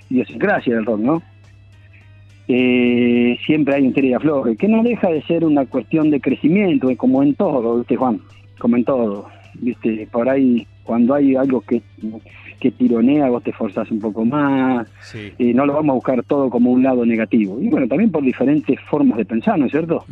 idiosincrasia 0.10 0.76
del 0.76 0.86
rock, 0.86 1.00
¿no? 1.00 1.24
Eh, 2.50 3.40
siempre 3.46 3.76
hay 3.76 3.88
un 3.88 3.94
tira 3.94 4.20
y 4.52 4.56
que 4.58 4.68
no 4.68 4.84
deja 4.84 5.10
de 5.10 5.22
ser 5.24 5.46
una 5.46 5.66
cuestión 5.66 6.12
de 6.12 6.20
crecimiento, 6.20 6.90
eh, 6.90 6.98
como 6.98 7.24
en 7.24 7.36
todo, 7.36 7.78
¿viste, 7.78 7.96
Juan? 7.96 8.20
Como 8.60 8.76
en 8.76 8.84
todo, 8.84 9.30
¿viste? 9.62 10.10
Por 10.12 10.28
ahí, 10.28 10.68
cuando 10.84 11.14
hay 11.14 11.38
algo 11.38 11.62
que, 11.62 11.82
que 12.58 12.72
tironea, 12.72 13.30
vos 13.30 13.44
te 13.44 13.52
esforzás 13.52 13.90
un 13.92 14.00
poco 14.00 14.26
más, 14.26 14.88
Sí. 15.02 15.32
y 15.38 15.54
no 15.54 15.66
lo 15.66 15.74
vamos 15.74 15.92
a 15.92 15.96
buscar 15.96 16.24
todo 16.24 16.50
como 16.50 16.72
un 16.72 16.84
lado 16.84 17.06
negativo. 17.06 17.60
Y 17.62 17.70
bueno, 17.70 17.88
también 17.88 18.12
por 18.12 18.24
diferentes 18.24 18.80
formas 18.90 19.18
de 19.18 19.26
pensar, 19.26 19.58
¿no 19.60 19.66
es 19.66 19.72
cierto? 19.72 20.04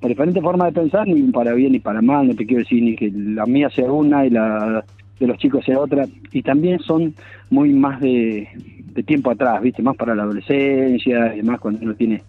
Por 0.00 0.08
diferentes 0.10 0.42
formas 0.42 0.72
de 0.74 0.80
pensar, 0.80 1.06
ni 1.06 1.22
para 1.32 1.52
bien 1.54 1.72
ni 1.72 1.78
para 1.80 2.02
mal, 2.02 2.28
no 2.28 2.34
te 2.34 2.46
quiero 2.46 2.62
decir 2.62 2.82
ni 2.82 2.96
que 2.96 3.10
la 3.14 3.46
mía 3.46 3.68
sea 3.70 3.90
una 3.90 4.26
y 4.26 4.30
la 4.30 4.84
de 5.18 5.26
los 5.26 5.36
chicos 5.38 5.64
sea 5.64 5.78
otra. 5.78 6.06
Y 6.32 6.42
también 6.42 6.78
son 6.80 7.14
muy 7.50 7.72
más 7.72 8.00
de, 8.00 8.48
de 8.94 9.02
tiempo 9.02 9.30
atrás, 9.30 9.60
¿viste? 9.62 9.82
Más 9.82 9.96
para 9.96 10.14
la 10.14 10.22
adolescencia 10.22 11.34
y 11.34 11.38
demás, 11.38 11.60
cuando 11.60 11.80
uno 11.82 11.94
tiene, 11.94 12.22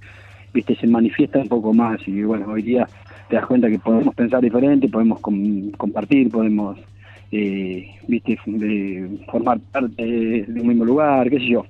¿viste? 0.53 0.75
Se 0.75 0.87
manifiesta 0.87 1.39
un 1.39 1.47
poco 1.47 1.73
más. 1.73 2.05
Y 2.07 2.21
bueno, 2.23 2.47
hoy 2.47 2.61
día 2.63 2.85
te 3.29 3.37
das 3.37 3.45
cuenta 3.45 3.69
que 3.69 3.79
podemos 3.79 4.13
pensar 4.13 4.41
diferente, 4.41 4.89
podemos 4.89 5.19
com- 5.21 5.71
compartir, 5.77 6.29
podemos, 6.29 6.77
eh, 7.31 7.87
¿viste? 8.07 8.37
De 8.45 9.19
formar 9.31 9.59
parte 9.71 10.03
de 10.03 10.45
un 10.61 10.67
mismo 10.67 10.85
lugar, 10.85 11.29
qué 11.29 11.39
sé 11.39 11.47
yo. 11.47 11.65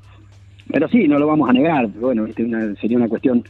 Pero 0.71 0.87
sí, 0.87 1.07
no 1.07 1.19
lo 1.19 1.27
vamos 1.27 1.49
a 1.49 1.53
negar. 1.53 1.87
Bueno, 1.87 2.23
¿viste? 2.25 2.43
Una- 2.43 2.73
sería 2.75 2.97
una 2.97 3.07
cuestión, 3.09 3.43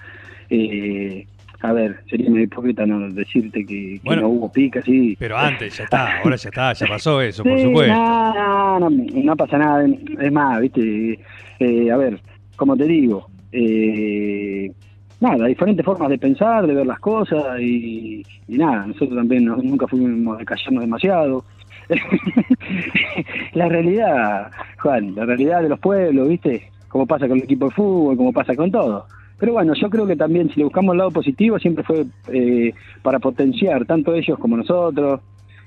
eh, 0.50 1.26
a 1.62 1.74
ver, 1.74 2.00
sería 2.10 2.30
medio 2.30 2.44
hipócrita 2.46 2.86
no 2.86 3.10
decirte 3.12 3.66
que, 3.66 3.94
que 3.94 4.02
Bueno. 4.04 4.24
no 4.24 4.30
hubo 4.30 4.52
pica, 4.52 4.82
sí. 4.82 5.16
Pero 5.20 5.38
antes, 5.38 5.78
ya 5.78 5.84
está, 5.84 6.18
ahora 6.18 6.36
ya 6.36 6.50
está, 6.50 6.74
ya 6.74 6.88
pasó 6.88 7.22
eso, 7.22 7.44
por 7.46 7.60
supuesto. 7.60 7.94
No, 7.94 8.80
no, 8.80 8.90
no, 8.90 9.36
pasa 9.36 9.58
nada. 9.58 9.86
Es 10.20 10.32
más, 10.32 10.60
viste, 10.62 11.20
eh, 11.60 11.92
a 11.92 11.98
ver, 11.98 12.20
como 12.56 12.76
te 12.76 12.86
digo, 12.86 13.28
eh, 13.52 14.72
nada, 15.20 15.46
diferentes 15.46 15.86
formas 15.86 16.10
de 16.10 16.18
pensar, 16.18 16.66
de 16.66 16.74
ver 16.74 16.86
las 16.88 17.00
cosas 17.00 17.60
y, 17.60 18.24
y 18.48 18.58
nada, 18.58 18.88
nosotros 18.88 19.16
también 19.16 19.46
no- 19.46 19.58
nunca 19.58 19.88
fuimos 19.88 20.38
de 20.40 20.46
callarnos 20.46 20.82
demasiado. 20.82 21.46
la 23.54 23.68
realidad, 23.68 24.52
Juan, 24.82 25.16
la 25.16 25.26
realidad 25.26 25.62
de 25.62 25.70
los 25.70 25.80
pueblos, 25.80 26.28
viste, 26.28 26.70
como 26.88 27.06
pasa 27.06 27.28
con 27.28 27.38
el 27.38 27.44
equipo 27.44 27.66
de 27.66 27.72
fútbol, 27.72 28.18
como 28.18 28.34
pasa 28.34 28.56
con 28.56 28.72
todo. 28.72 29.06
Pero 29.40 29.54
bueno, 29.54 29.74
yo 29.74 29.90
creo 29.90 30.06
que 30.06 30.16
también 30.16 30.50
si 30.50 30.58
le 30.58 30.66
buscamos 30.66 30.94
el 30.94 31.00
lado 31.00 31.12
positivo 31.12 31.58
siempre 31.58 31.84
fue 31.84 32.06
eh, 32.28 32.74
para 33.02 33.20
potenciar 33.20 33.86
tanto 33.86 34.14
ellos 34.14 34.38
como 34.38 34.56
nosotros. 34.58 35.20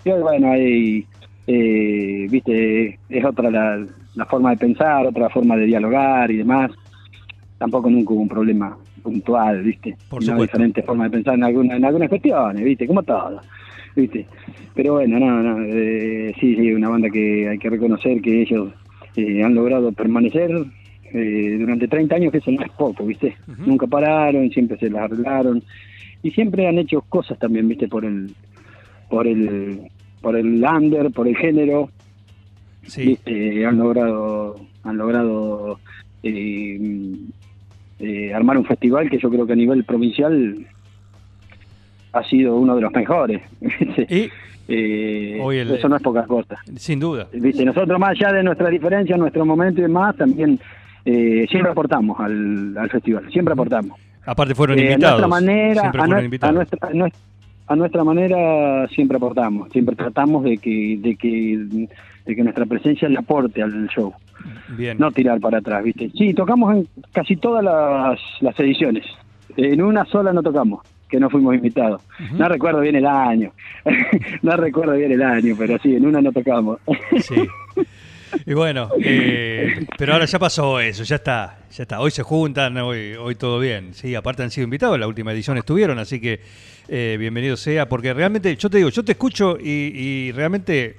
Y 0.04 0.11
hoy, 0.11 0.23
bueno, 0.23 0.52
hay, 0.52 1.06
eh, 1.47 2.26
viste, 2.30 2.99
es 3.09 3.25
otra 3.25 3.50
la, 3.50 3.85
la 4.14 4.26
forma 4.26 4.50
de 4.50 4.59
pensar, 4.59 5.06
otra 5.06 5.28
forma 5.28 5.56
de 5.56 5.66
dialogar 5.66 6.30
y 6.30 6.37
demás. 6.37 6.71
Tampoco 7.59 7.90
nunca 7.90 8.12
hubo 8.12 8.23
un 8.23 8.28
problema 8.28 8.76
puntual, 9.02 9.62
viste. 9.62 9.97
Por 10.09 10.23
Sino 10.23 10.35
supuesto. 10.35 10.56
diferentes 10.56 10.85
formas 10.85 11.11
de 11.11 11.16
pensar 11.16 11.35
en, 11.35 11.44
alguna, 11.44 11.76
en 11.76 11.85
algunas 11.85 12.09
cuestiones, 12.09 12.64
viste, 12.64 12.87
como 12.87 13.02
todo, 13.02 13.40
viste. 13.94 14.26
Pero 14.74 14.94
bueno, 14.94 15.18
no, 15.18 15.42
no, 15.42 15.64
eh, 15.64 16.34
sí, 16.40 16.56
sí, 16.56 16.72
una 16.72 16.88
banda 16.88 17.10
que 17.10 17.48
hay 17.48 17.58
que 17.58 17.70
reconocer 17.70 18.20
que 18.20 18.42
ellos 18.42 18.72
eh, 19.16 19.42
han 19.42 19.54
logrado 19.54 19.92
permanecer 19.92 20.50
eh, 21.12 21.56
durante 21.58 21.88
30 21.88 22.16
años, 22.16 22.32
que 22.32 22.38
eso 22.38 22.50
no 22.50 22.62
es 22.64 22.70
poco, 22.72 23.06
viste. 23.06 23.36
Nunca 23.58 23.86
pararon, 23.86 24.50
siempre 24.50 24.76
se 24.78 24.90
las 24.90 25.02
arreglaron 25.04 25.62
y 26.22 26.30
siempre 26.30 26.66
han 26.66 26.78
hecho 26.78 27.02
cosas 27.02 27.38
también, 27.38 27.68
viste, 27.68 27.88
por 27.88 28.04
el 28.04 28.34
por 29.08 29.26
el 29.26 29.80
por 30.20 30.36
el 30.36 30.64
under, 30.64 31.10
por 31.12 31.28
el 31.28 31.36
género, 31.36 31.90
Sí, 32.86 33.06
¿viste? 33.06 33.64
han 33.64 33.78
logrado 33.78 34.56
han 34.82 34.96
logrado 34.96 35.78
eh, 36.22 37.12
eh, 38.00 38.34
armar 38.34 38.58
un 38.58 38.64
festival 38.64 39.08
que 39.08 39.18
yo 39.18 39.30
creo 39.30 39.46
que 39.46 39.52
a 39.52 39.56
nivel 39.56 39.84
provincial 39.84 40.66
ha 42.14 42.23
sido 42.25 42.56
uno 42.56 42.76
de 42.76 42.83
los 42.83 42.92
mejores. 42.92 43.42
y 44.09 44.30
Eh, 44.66 45.38
el- 45.61 45.73
eso 45.73 45.88
no 45.90 45.97
es 45.97 46.02
poca 46.02 46.25
cosa. 46.26 46.56
sin 46.76 46.99
duda. 46.99 47.26
¿Viste? 47.35 47.64
Nosotros, 47.66 47.99
más 48.00 48.11
allá 48.12 48.33
de 48.33 48.42
nuestras 48.42 48.71
diferencias, 48.71 49.18
nuestro 49.18 49.44
momento 49.44 49.80
y 49.80 49.83
demás, 49.83 50.16
también 50.16 50.59
eh, 51.04 51.47
siempre 51.50 51.71
aportamos 51.71 52.18
al, 52.18 52.75
al 52.78 52.88
festival, 52.88 53.30
siempre 53.30 53.52
aportamos. 53.52 53.99
Aparte 54.25 54.54
fueron 54.54 54.78
Eh, 54.78 54.92
invitados. 54.92 55.23
A 55.23 55.26
nuestra 55.26 55.28
manera, 55.28 55.80
siempre 55.83 56.02
a, 56.02 56.23
invitados. 56.25 56.54
nuestra, 56.54 56.88
a 56.88 56.92
nuestra- 56.94 57.21
a 57.66 57.76
nuestra 57.76 58.04
manera 58.04 58.87
siempre 58.88 59.16
aportamos, 59.18 59.71
siempre 59.71 59.97
tratamos 59.97 60.44
de 60.44 60.56
que, 60.59 60.99
de 60.99 61.16
que, 61.16 61.88
de 62.26 62.37
que 62.37 62.42
nuestra 62.42 62.64
presencia 62.66 63.09
le 63.09 63.18
aporte 63.18 63.62
al 63.62 63.87
show, 63.88 64.12
Bien. 64.76 64.97
no 64.99 65.11
tirar 65.12 65.40
para 65.40 65.59
atrás, 65.59 65.83
¿viste? 65.85 66.11
Sí, 66.11 66.35
tocamos 66.35 66.75
en 66.76 66.87
casi 67.12 67.37
todas 67.37 67.64
las, 67.64 68.18
las 68.42 68.59
ediciones, 68.61 69.04
en 69.56 69.80
una 69.83 70.04
sola 70.06 70.33
no 70.35 70.42
tocamos, 70.42 70.80
que 71.08 71.20
no 71.20 71.30
fuimos 71.30 71.54
invitados. 71.54 72.02
No 72.32 72.49
recuerdo 72.49 72.80
bien 72.80 72.96
el 72.96 73.06
año, 73.06 73.52
no 74.42 74.56
recuerdo 74.56 74.92
bien 74.94 75.12
el 75.12 75.23
año, 75.23 75.54
pero 75.58 75.78
sí, 75.82 75.94
en 75.94 76.06
una 76.06 76.20
no 76.20 76.32
tocamos. 76.32 76.78
Sí. 77.20 77.46
Y 78.46 78.52
bueno, 78.52 78.90
eh, 79.00 79.87
pero 79.96 80.12
ahora 80.14 80.25
ya 80.25 80.40
pasó 80.40 80.80
eso, 80.80 81.04
ya 81.04 81.16
está, 81.16 81.58
ya 81.70 81.82
está. 81.84 82.00
Hoy 82.00 82.11
se 82.11 82.25
juntan, 82.25 82.76
hoy, 82.78 83.12
hoy 83.14 83.37
todo 83.37 83.61
bien. 83.61 83.94
Sí, 83.94 84.14
aparte 84.16 84.42
han 84.42 84.50
sido 84.50 84.64
invitados, 84.64 84.99
la 84.99 85.06
última 85.06 85.30
edición 85.32 85.56
estuvieron, 85.56 86.00
así 86.00 86.20
que 86.20 86.40
eh, 86.88 87.16
bienvenido 87.18 87.56
sea, 87.56 87.88
porque 87.88 88.12
realmente, 88.12 88.56
yo 88.56 88.68
te 88.68 88.78
digo, 88.78 88.88
yo 88.88 89.04
te 89.04 89.12
escucho 89.12 89.56
y, 89.61 89.68
y 89.94 90.32
realmente 90.32 90.96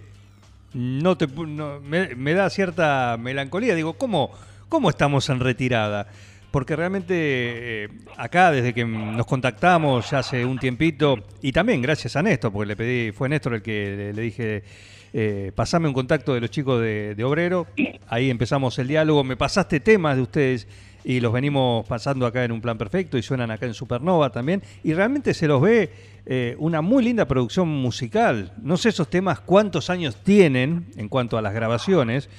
no 0.73 1.17
te 1.17 1.27
no- 1.27 1.81
me, 1.81 2.15
me 2.15 2.33
da 2.33 2.49
cierta 2.49 3.17
melancolía. 3.19 3.75
Digo, 3.75 3.93
¿cómo, 3.95 4.31
cómo 4.69 4.89
estamos 4.89 5.29
en 5.29 5.41
retirada? 5.41 6.07
Porque 6.55 6.77
realmente 6.77 7.13
eh, 7.17 7.89
acá, 8.15 8.49
desde 8.49 8.73
que 8.73 8.85
nos 8.85 9.25
contactamos 9.25 10.09
ya 10.09 10.19
hace 10.19 10.45
un 10.45 10.57
tiempito, 10.57 11.17
y 11.41 11.51
también 11.51 11.81
gracias 11.81 12.15
a 12.15 12.23
Néstor, 12.23 12.53
porque 12.53 12.67
le 12.67 12.75
pedí, 12.77 13.11
fue 13.11 13.27
Néstor 13.27 13.55
el 13.55 13.61
que 13.61 14.13
le, 14.15 14.21
dije, 14.21 14.63
eh, 15.11 15.51
pasame 15.53 15.89
un 15.89 15.93
contacto 15.93 16.33
de 16.33 16.39
los 16.39 16.49
chicos 16.49 16.79
de, 16.79 17.13
de 17.13 17.23
Obrero, 17.25 17.67
ahí 18.07 18.29
empezamos 18.29 18.79
el 18.79 18.87
diálogo, 18.87 19.25
me 19.25 19.35
pasaste 19.35 19.81
temas 19.81 20.15
de 20.15 20.21
ustedes 20.21 20.65
y 21.03 21.19
los 21.19 21.33
venimos 21.33 21.85
pasando 21.87 22.25
acá 22.25 22.45
en 22.45 22.53
un 22.53 22.61
plan 22.61 22.77
perfecto 22.77 23.17
y 23.17 23.21
suenan 23.21 23.51
acá 23.51 23.65
en 23.65 23.73
Supernova 23.73 24.31
también, 24.31 24.63
y 24.81 24.93
realmente 24.93 25.33
se 25.33 25.49
los 25.49 25.61
ve 25.61 25.91
eh, 26.25 26.55
una 26.57 26.79
muy 26.79 27.03
linda 27.03 27.25
producción 27.25 27.67
musical. 27.67 28.53
No 28.61 28.77
sé 28.77 28.87
esos 28.87 29.09
temas 29.09 29.41
cuántos 29.41 29.89
años 29.89 30.15
tienen 30.23 30.85
en 30.95 31.09
cuanto 31.09 31.37
a 31.37 31.41
las 31.41 31.53
grabaciones, 31.53 32.29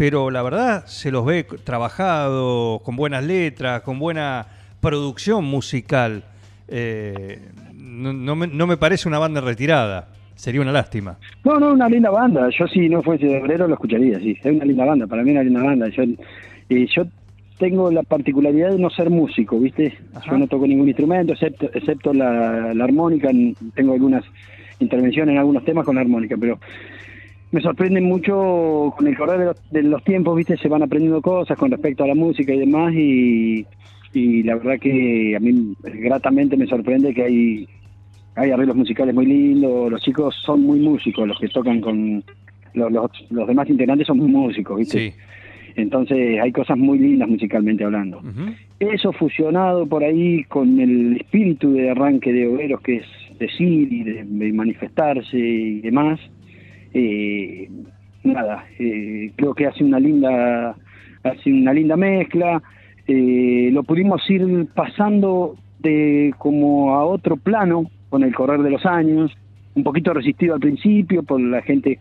pero 0.00 0.30
la 0.30 0.40
verdad 0.40 0.86
se 0.86 1.10
los 1.10 1.26
ve 1.26 1.44
trabajado, 1.62 2.80
con 2.82 2.96
buenas 2.96 3.22
letras, 3.22 3.82
con 3.82 3.98
buena 3.98 4.46
producción 4.80 5.44
musical. 5.44 6.24
Eh, 6.68 7.38
no, 7.74 8.14
no 8.14 8.34
me, 8.34 8.46
no 8.46 8.66
me 8.66 8.78
parece 8.78 9.08
una 9.08 9.18
banda 9.18 9.42
retirada, 9.42 10.08
sería 10.36 10.62
una 10.62 10.72
lástima. 10.72 11.18
No, 11.44 11.60
no, 11.60 11.74
una 11.74 11.86
linda 11.86 12.08
banda. 12.08 12.48
Yo 12.48 12.66
si 12.66 12.88
no 12.88 13.02
fuese 13.02 13.26
de 13.26 13.42
obrero 13.42 13.68
lo 13.68 13.74
escucharía, 13.74 14.18
sí. 14.20 14.38
Es 14.42 14.46
una 14.46 14.64
linda 14.64 14.86
banda, 14.86 15.06
para 15.06 15.22
mí 15.22 15.32
una 15.32 15.42
linda 15.42 15.62
banda. 15.62 15.86
Yo, 15.90 16.02
eh, 16.02 16.86
yo 16.96 17.04
tengo 17.58 17.90
la 17.90 18.02
particularidad 18.02 18.70
de 18.70 18.78
no 18.78 18.88
ser 18.88 19.10
músico, 19.10 19.60
¿viste? 19.60 19.98
Ajá. 20.14 20.30
Yo 20.30 20.38
no 20.38 20.46
toco 20.46 20.66
ningún 20.66 20.88
instrumento, 20.88 21.34
excepto, 21.34 21.68
excepto 21.74 22.14
la, 22.14 22.72
la 22.72 22.84
armónica. 22.84 23.28
Tengo 23.74 23.92
algunas 23.92 24.24
intervenciones 24.78 25.34
en 25.34 25.40
algunos 25.40 25.62
temas 25.62 25.84
con 25.84 25.96
la 25.96 26.00
armónica, 26.00 26.36
pero 26.40 26.58
me 27.52 27.60
sorprende 27.60 28.00
mucho 28.00 28.94
con 28.96 29.06
el 29.06 29.16
correr 29.16 29.38
de 29.40 29.44
los, 29.46 29.70
de 29.70 29.82
los 29.82 30.04
tiempos, 30.04 30.36
¿viste? 30.36 30.56
Se 30.56 30.68
van 30.68 30.82
aprendiendo 30.82 31.20
cosas 31.20 31.58
con 31.58 31.70
respecto 31.70 32.04
a 32.04 32.08
la 32.08 32.14
música 32.14 32.54
y 32.54 32.58
demás 32.58 32.94
y, 32.94 33.66
y 34.12 34.42
la 34.42 34.56
verdad 34.56 34.78
que 34.78 35.34
a 35.36 35.40
mí 35.40 35.74
gratamente 35.82 36.56
me 36.56 36.66
sorprende 36.66 37.14
que 37.14 37.22
hay 37.22 37.68
hay 38.36 38.52
arreglos 38.52 38.76
musicales 38.76 39.14
muy 39.14 39.26
lindos, 39.26 39.90
los 39.90 40.00
chicos 40.02 40.34
son 40.46 40.62
muy 40.62 40.78
músicos, 40.78 41.26
los 41.26 41.38
que 41.38 41.48
tocan 41.48 41.80
con 41.80 42.22
los, 42.74 42.92
los, 42.92 43.10
los 43.30 43.46
demás 43.46 43.68
integrantes 43.68 44.06
son 44.06 44.18
muy 44.18 44.28
músicos, 44.28 44.78
¿viste? 44.78 45.10
Sí. 45.10 45.16
Entonces 45.76 46.40
hay 46.40 46.52
cosas 46.52 46.78
muy 46.78 46.98
lindas 46.98 47.28
musicalmente 47.28 47.84
hablando. 47.84 48.22
Eso 48.78 49.12
fusionado 49.12 49.86
por 49.86 50.04
ahí 50.04 50.44
con 50.44 50.78
el 50.80 51.16
espíritu 51.16 51.72
de 51.72 51.90
arranque 51.90 52.32
de 52.32 52.48
Obreros, 52.48 52.80
que 52.80 52.96
es 52.96 53.06
decir 53.38 53.92
y 53.92 54.04
de, 54.04 54.24
de 54.24 54.52
manifestarse 54.52 55.38
y 55.38 55.80
demás, 55.80 56.20
eh, 56.94 57.68
nada, 58.24 58.64
eh, 58.78 59.32
creo 59.36 59.54
que 59.54 59.66
hace 59.66 59.84
una 59.84 60.00
linda, 60.00 60.76
hace 61.22 61.52
una 61.52 61.72
linda 61.72 61.96
mezcla. 61.96 62.62
Eh, 63.06 63.70
lo 63.72 63.82
pudimos 63.82 64.28
ir 64.30 64.68
pasando 64.74 65.56
de 65.80 66.34
como 66.38 66.94
a 66.94 67.04
otro 67.04 67.36
plano 67.36 67.90
con 68.08 68.22
el 68.22 68.34
correr 68.34 68.60
de 68.62 68.70
los 68.70 68.84
años, 68.84 69.32
un 69.74 69.84
poquito 69.84 70.12
resistido 70.12 70.54
al 70.54 70.60
principio 70.60 71.22
por 71.22 71.40
la 71.40 71.62
gente 71.62 71.98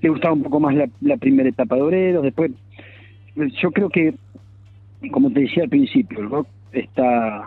le 0.00 0.08
gustaba 0.08 0.34
un 0.34 0.42
poco 0.42 0.60
más 0.60 0.74
la, 1.00 1.16
primera 1.18 1.48
etapa 1.48 1.76
de 1.76 1.82
Obreros, 1.82 2.22
después 2.22 2.50
yo 3.62 3.70
creo 3.70 3.90
que 3.90 4.14
como 5.12 5.30
te 5.30 5.40
decía 5.40 5.64
al 5.64 5.68
principio, 5.68 6.20
el 6.20 6.30
rock 6.30 6.48
está 6.72 7.44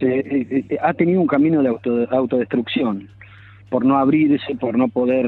eh, 0.00 0.46
eh, 0.50 0.64
eh, 0.68 0.78
ha 0.80 0.94
tenido 0.94 1.20
un 1.20 1.26
camino 1.26 1.62
de 1.62 1.68
auto- 1.68 2.08
autodestrucción 2.10 3.08
por 3.70 3.84
no 3.84 3.98
abrirse, 3.98 4.54
por 4.56 4.76
no 4.76 4.88
poder 4.88 5.26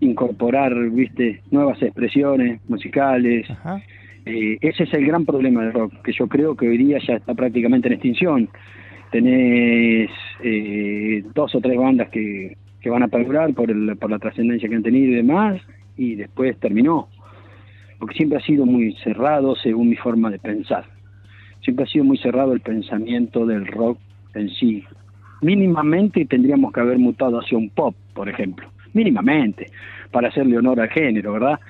incorporar, 0.00 0.74
viste, 0.90 1.42
nuevas 1.50 1.80
expresiones 1.82 2.60
musicales. 2.68 3.48
Ajá. 3.50 3.80
Eh, 4.26 4.58
ese 4.60 4.84
es 4.84 4.94
el 4.94 5.06
gran 5.06 5.24
problema 5.24 5.62
del 5.62 5.72
rock, 5.72 6.02
que 6.02 6.12
yo 6.12 6.26
creo 6.26 6.56
que 6.56 6.68
hoy 6.68 6.78
día 6.78 6.98
ya 7.06 7.14
está 7.14 7.34
prácticamente 7.34 7.88
en 7.88 7.94
extinción. 7.94 8.48
Tenés 9.12 10.10
eh, 10.42 11.24
dos 11.32 11.54
o 11.54 11.60
tres 11.60 11.78
bandas 11.78 12.08
que, 12.10 12.56
que 12.80 12.90
van 12.90 13.04
a 13.04 13.08
perdurar 13.08 13.54
por, 13.54 13.70
el, 13.70 13.96
por 13.96 14.10
la 14.10 14.18
trascendencia 14.18 14.68
que 14.68 14.74
han 14.74 14.82
tenido 14.82 15.12
y 15.12 15.14
demás, 15.14 15.62
y 15.96 16.16
después 16.16 16.58
terminó. 16.58 17.08
Porque 17.98 18.16
siempre 18.16 18.38
ha 18.38 18.42
sido 18.42 18.66
muy 18.66 18.94
cerrado 19.04 19.54
según 19.56 19.88
mi 19.88 19.96
forma 19.96 20.30
de 20.30 20.38
pensar. 20.38 20.84
Siempre 21.62 21.84
ha 21.84 21.88
sido 21.88 22.04
muy 22.04 22.18
cerrado 22.18 22.52
el 22.52 22.60
pensamiento 22.60 23.46
del 23.46 23.66
rock 23.66 23.98
en 24.34 24.50
sí. 24.50 24.84
Mínimamente 25.42 26.24
tendríamos 26.24 26.72
que 26.72 26.80
haber 26.80 26.98
mutado 26.98 27.38
hacia 27.38 27.58
un 27.58 27.70
pop, 27.70 27.94
por 28.14 28.28
ejemplo. 28.28 28.68
Mínimamente, 28.94 29.70
para 30.10 30.28
hacerle 30.28 30.56
honor 30.56 30.80
al 30.80 30.88
género, 30.88 31.34
¿verdad? 31.34 31.60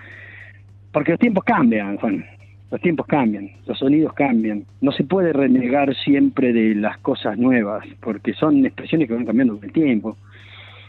Porque 0.93 1.13
los 1.13 1.21
tiempos 1.21 1.45
cambian, 1.45 1.97
Juan. 1.97 2.25
Los 2.71 2.81
tiempos 2.81 3.07
cambian, 3.07 3.51
los 3.67 3.79
sonidos 3.79 4.13
cambian. 4.13 4.65
No 4.81 4.91
se 4.91 5.05
puede 5.05 5.33
renegar 5.33 5.95
siempre 5.95 6.53
de 6.53 6.75
las 6.75 6.99
cosas 6.99 7.39
nuevas, 7.39 7.87
porque 8.01 8.33
son 8.35 8.65
expresiones 8.67 9.07
que 9.07 9.15
van 9.15 9.25
cambiando 9.25 9.57
con 9.57 9.65
el 9.65 9.73
tiempo. 9.73 10.17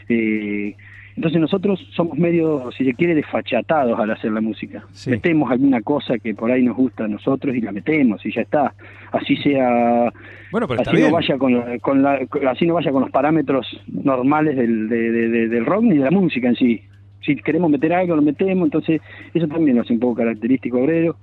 Eh, 0.09 0.75
entonces 1.17 1.41
nosotros 1.41 1.80
somos 1.95 2.17
medio, 2.17 2.71
si 2.71 2.86
se 2.86 2.93
quiere, 2.93 3.13
desfachatados 3.15 3.99
al 3.99 4.12
hacer 4.12 4.32
la 4.32 4.39
música. 4.39 4.86
Sí. 4.91 5.10
Metemos 5.10 5.51
alguna 5.51 5.82
cosa 5.82 6.17
que 6.19 6.34
por 6.34 6.49
ahí 6.51 6.63
nos 6.63 6.77
gusta 6.77 7.03
a 7.06 7.08
nosotros 7.08 7.53
y 7.56 7.60
la 7.62 7.71
metemos 7.73 8.25
y 8.25 8.32
ya 8.32 8.41
está. 8.41 8.73
Así 9.12 9.36
sea, 9.38 10.13
Bueno, 10.51 10.67
pero 10.67 10.82
así 10.82 10.95
bien. 10.95 11.10
no 11.10 11.15
vaya 11.15 11.38
con, 11.38 11.53
la- 11.53 11.77
con 11.80 12.01
la- 12.03 12.19
así 12.51 12.65
no 12.65 12.75
vaya 12.75 12.91
con 12.91 13.01
los 13.01 13.12
parámetros 13.12 13.65
normales 13.88 14.56
del, 14.56 14.88
de- 14.88 15.12
de- 15.12 15.30
de- 15.30 15.47
del 15.49 15.65
rock 15.65 15.84
ni 15.84 15.97
de 15.97 16.03
la 16.06 16.12
música 16.12 16.47
en 16.47 16.56
sí. 16.56 16.82
Si 17.25 17.36
queremos 17.36 17.69
meter 17.69 17.91
algo, 17.93 18.15
lo 18.15 18.21
metemos, 18.21 18.65
entonces 18.67 19.01
eso 19.34 19.47
también 19.47 19.75
lo 19.75 19.82
hace 19.82 19.93
un 19.93 19.99
poco 19.99 20.15
característico 20.15 20.80
obrero. 20.82 21.17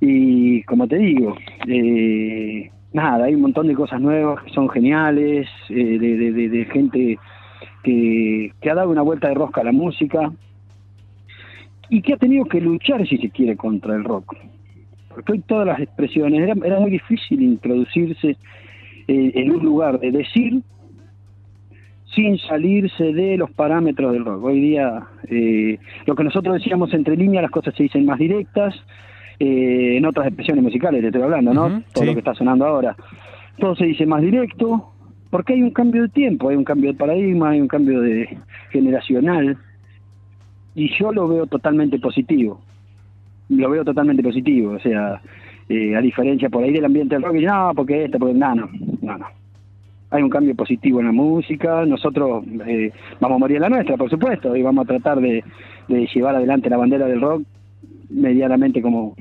Y 0.00 0.62
como 0.64 0.88
te 0.88 0.98
digo, 0.98 1.36
eh, 1.68 2.70
nada, 2.92 3.24
hay 3.26 3.34
un 3.36 3.42
montón 3.42 3.68
de 3.68 3.74
cosas 3.74 4.00
nuevas 4.00 4.42
que 4.42 4.50
son 4.50 4.68
geniales, 4.68 5.48
eh, 5.70 5.96
de, 5.98 6.16
de- 6.16 6.32
de- 6.32 6.48
de 6.48 6.64
gente 6.66 7.18
que, 7.82 8.52
que 8.60 8.70
ha 8.70 8.74
dado 8.74 8.90
una 8.90 9.02
vuelta 9.02 9.28
de 9.28 9.34
rosca 9.34 9.60
a 9.60 9.64
la 9.64 9.72
música 9.72 10.32
y 11.88 12.00
que 12.02 12.14
ha 12.14 12.16
tenido 12.16 12.44
que 12.46 12.60
luchar, 12.60 13.06
si 13.06 13.18
se 13.18 13.30
quiere, 13.30 13.56
contra 13.56 13.94
el 13.94 14.04
rock. 14.04 14.34
Porque 15.08 15.32
hoy 15.32 15.38
todas 15.40 15.66
las 15.66 15.80
expresiones, 15.80 16.42
era, 16.42 16.54
era 16.64 16.80
muy 16.80 16.90
difícil 16.90 17.42
introducirse 17.42 18.36
eh, 19.08 19.32
en 19.34 19.52
un 19.52 19.62
lugar 19.62 20.00
de 20.00 20.10
decir 20.10 20.62
sin 22.14 22.38
salirse 22.38 23.12
de 23.12 23.36
los 23.36 23.50
parámetros 23.50 24.12
del 24.12 24.24
rock. 24.24 24.44
Hoy 24.44 24.60
día, 24.60 25.02
eh, 25.28 25.78
lo 26.06 26.14
que 26.14 26.24
nosotros 26.24 26.54
decíamos 26.54 26.92
entre 26.94 27.16
líneas, 27.16 27.42
las 27.42 27.50
cosas 27.50 27.74
se 27.74 27.84
dicen 27.84 28.04
más 28.04 28.18
directas, 28.18 28.74
eh, 29.38 29.96
en 29.96 30.06
otras 30.06 30.26
expresiones 30.26 30.62
musicales 30.62 31.00
te 31.00 31.08
estoy 31.08 31.22
hablando, 31.22 31.52
¿no? 31.54 31.82
Todo 31.92 32.04
sí. 32.04 32.06
lo 32.06 32.12
que 32.12 32.18
está 32.20 32.34
sonando 32.34 32.66
ahora. 32.66 32.96
Todo 33.58 33.74
se 33.76 33.86
dice 33.86 34.06
más 34.06 34.22
directo, 34.22 34.91
porque 35.32 35.54
hay 35.54 35.62
un 35.62 35.70
cambio 35.70 36.02
de 36.02 36.08
tiempo, 36.10 36.50
hay 36.50 36.56
un 36.56 36.64
cambio 36.64 36.92
de 36.92 36.98
paradigma, 36.98 37.50
hay 37.50 37.60
un 37.62 37.66
cambio 37.66 38.02
de 38.02 38.36
generacional, 38.70 39.56
y 40.74 40.94
yo 40.98 41.10
lo 41.10 41.26
veo 41.26 41.46
totalmente 41.46 41.98
positivo. 41.98 42.60
Lo 43.48 43.70
veo 43.70 43.82
totalmente 43.82 44.22
positivo, 44.22 44.72
o 44.72 44.78
sea, 44.78 45.22
eh, 45.70 45.96
a 45.96 46.02
diferencia 46.02 46.50
por 46.50 46.62
ahí 46.62 46.70
del 46.70 46.84
ambiente 46.84 47.14
del 47.14 47.24
rock, 47.24 47.36
y 47.36 47.46
no, 47.46 47.72
porque 47.74 48.04
esto, 48.04 48.18
porque 48.18 48.34
no, 48.34 48.54
no, 48.54 48.68
no, 49.00 49.16
no. 49.16 49.26
Hay 50.10 50.22
un 50.22 50.28
cambio 50.28 50.54
positivo 50.54 51.00
en 51.00 51.06
la 51.06 51.12
música, 51.12 51.86
nosotros 51.86 52.44
eh, 52.66 52.92
vamos 53.18 53.36
a 53.36 53.38
morir 53.38 53.56
en 53.56 53.62
la 53.62 53.68
nuestra, 53.70 53.96
por 53.96 54.10
supuesto, 54.10 54.54
y 54.54 54.60
vamos 54.60 54.84
a 54.84 54.88
tratar 54.88 55.18
de, 55.18 55.42
de 55.88 56.08
llevar 56.14 56.36
adelante 56.36 56.68
la 56.68 56.76
bandera 56.76 57.06
del 57.06 57.22
rock 57.22 57.42
medianamente 58.10 58.82
como, 58.82 59.16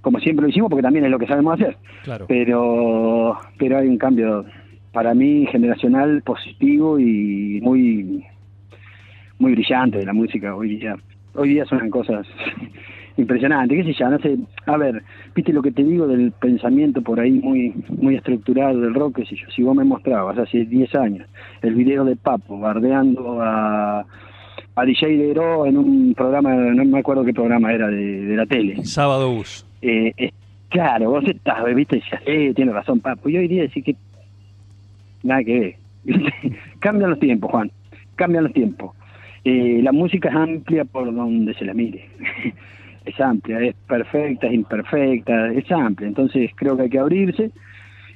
como 0.00 0.20
siempre 0.20 0.44
lo 0.44 0.50
hicimos, 0.50 0.70
porque 0.70 0.84
también 0.84 1.06
es 1.06 1.10
lo 1.10 1.18
que 1.18 1.26
sabemos 1.26 1.54
hacer 1.54 1.76
Claro. 2.04 2.26
pero 2.28 3.36
pero 3.58 3.78
hay 3.78 3.88
un 3.88 3.98
cambio 3.98 4.44
para 4.94 5.12
mí 5.12 5.46
generacional 5.50 6.22
positivo 6.22 6.98
y 6.98 7.60
muy 7.60 8.24
muy 9.38 9.52
brillante 9.52 9.98
de 9.98 10.06
la 10.06 10.12
música 10.12 10.54
hoy 10.54 10.76
día 10.76 10.96
hoy 11.34 11.50
día 11.50 11.66
son 11.66 11.90
cosas 11.90 12.26
impresionantes 13.16 13.76
qué 13.76 13.92
sé 13.92 13.98
yo 13.98 14.08
no 14.08 14.18
sé 14.20 14.38
a 14.66 14.76
ver 14.76 15.02
viste 15.34 15.52
lo 15.52 15.62
que 15.62 15.72
te 15.72 15.82
digo 15.82 16.06
del 16.06 16.30
pensamiento 16.32 17.02
por 17.02 17.18
ahí 17.18 17.32
muy 17.32 17.74
muy 17.98 18.14
estructurado 18.14 18.80
del 18.80 18.94
rock 18.94 19.16
qué 19.16 19.26
sé 19.26 19.34
yo 19.36 19.50
si 19.50 19.62
vos 19.62 19.74
me 19.74 19.84
mostrabas 19.84 20.38
hace 20.38 20.64
10 20.64 20.94
años 20.94 21.28
el 21.60 21.74
video 21.74 22.04
de 22.04 22.14
Papo 22.14 22.58
bardeando 22.58 23.42
a 23.42 24.06
a 24.76 24.84
DJ 24.84 25.16
Dero 25.16 25.66
en 25.66 25.76
un 25.76 26.14
programa, 26.14 26.52
no 26.52 26.84
me 26.84 26.98
acuerdo 26.98 27.24
qué 27.24 27.32
programa 27.32 27.72
era 27.72 27.86
de, 27.86 28.22
de 28.22 28.36
la 28.36 28.44
tele. 28.44 28.84
Sábado 28.84 29.30
bus. 29.30 29.64
Eh, 29.82 30.12
eh, 30.16 30.32
claro, 30.68 31.10
vos 31.10 31.24
estás, 31.24 31.64
viste, 31.74 31.96
y 31.96 32.00
decías, 32.00 32.22
eh, 32.26 32.52
tiene 32.56 32.72
razón, 32.72 32.98
papo. 33.00 33.28
Y 33.28 33.36
hoy 33.36 33.46
día 33.46 33.62
decir 33.62 33.84
que 33.84 33.94
nada 35.24 35.42
que 35.42 35.58
ver. 35.60 35.76
cambian 36.78 37.10
los 37.10 37.18
tiempos, 37.18 37.50
Juan, 37.50 37.70
cambian 38.14 38.44
los 38.44 38.52
tiempos. 38.52 38.94
Eh, 39.44 39.80
la 39.82 39.92
música 39.92 40.28
es 40.28 40.34
amplia 40.36 40.84
por 40.84 41.12
donde 41.14 41.52
se 41.54 41.64
la 41.64 41.74
mire. 41.74 42.08
es 43.04 43.20
amplia, 43.20 43.58
es 43.60 43.74
perfecta, 43.86 44.46
es 44.46 44.54
imperfecta, 44.54 45.52
es 45.52 45.70
amplia. 45.72 46.06
Entonces 46.08 46.50
creo 46.54 46.76
que 46.76 46.84
hay 46.84 46.90
que 46.90 46.98
abrirse. 46.98 47.50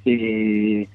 Eh, 0.05 0.87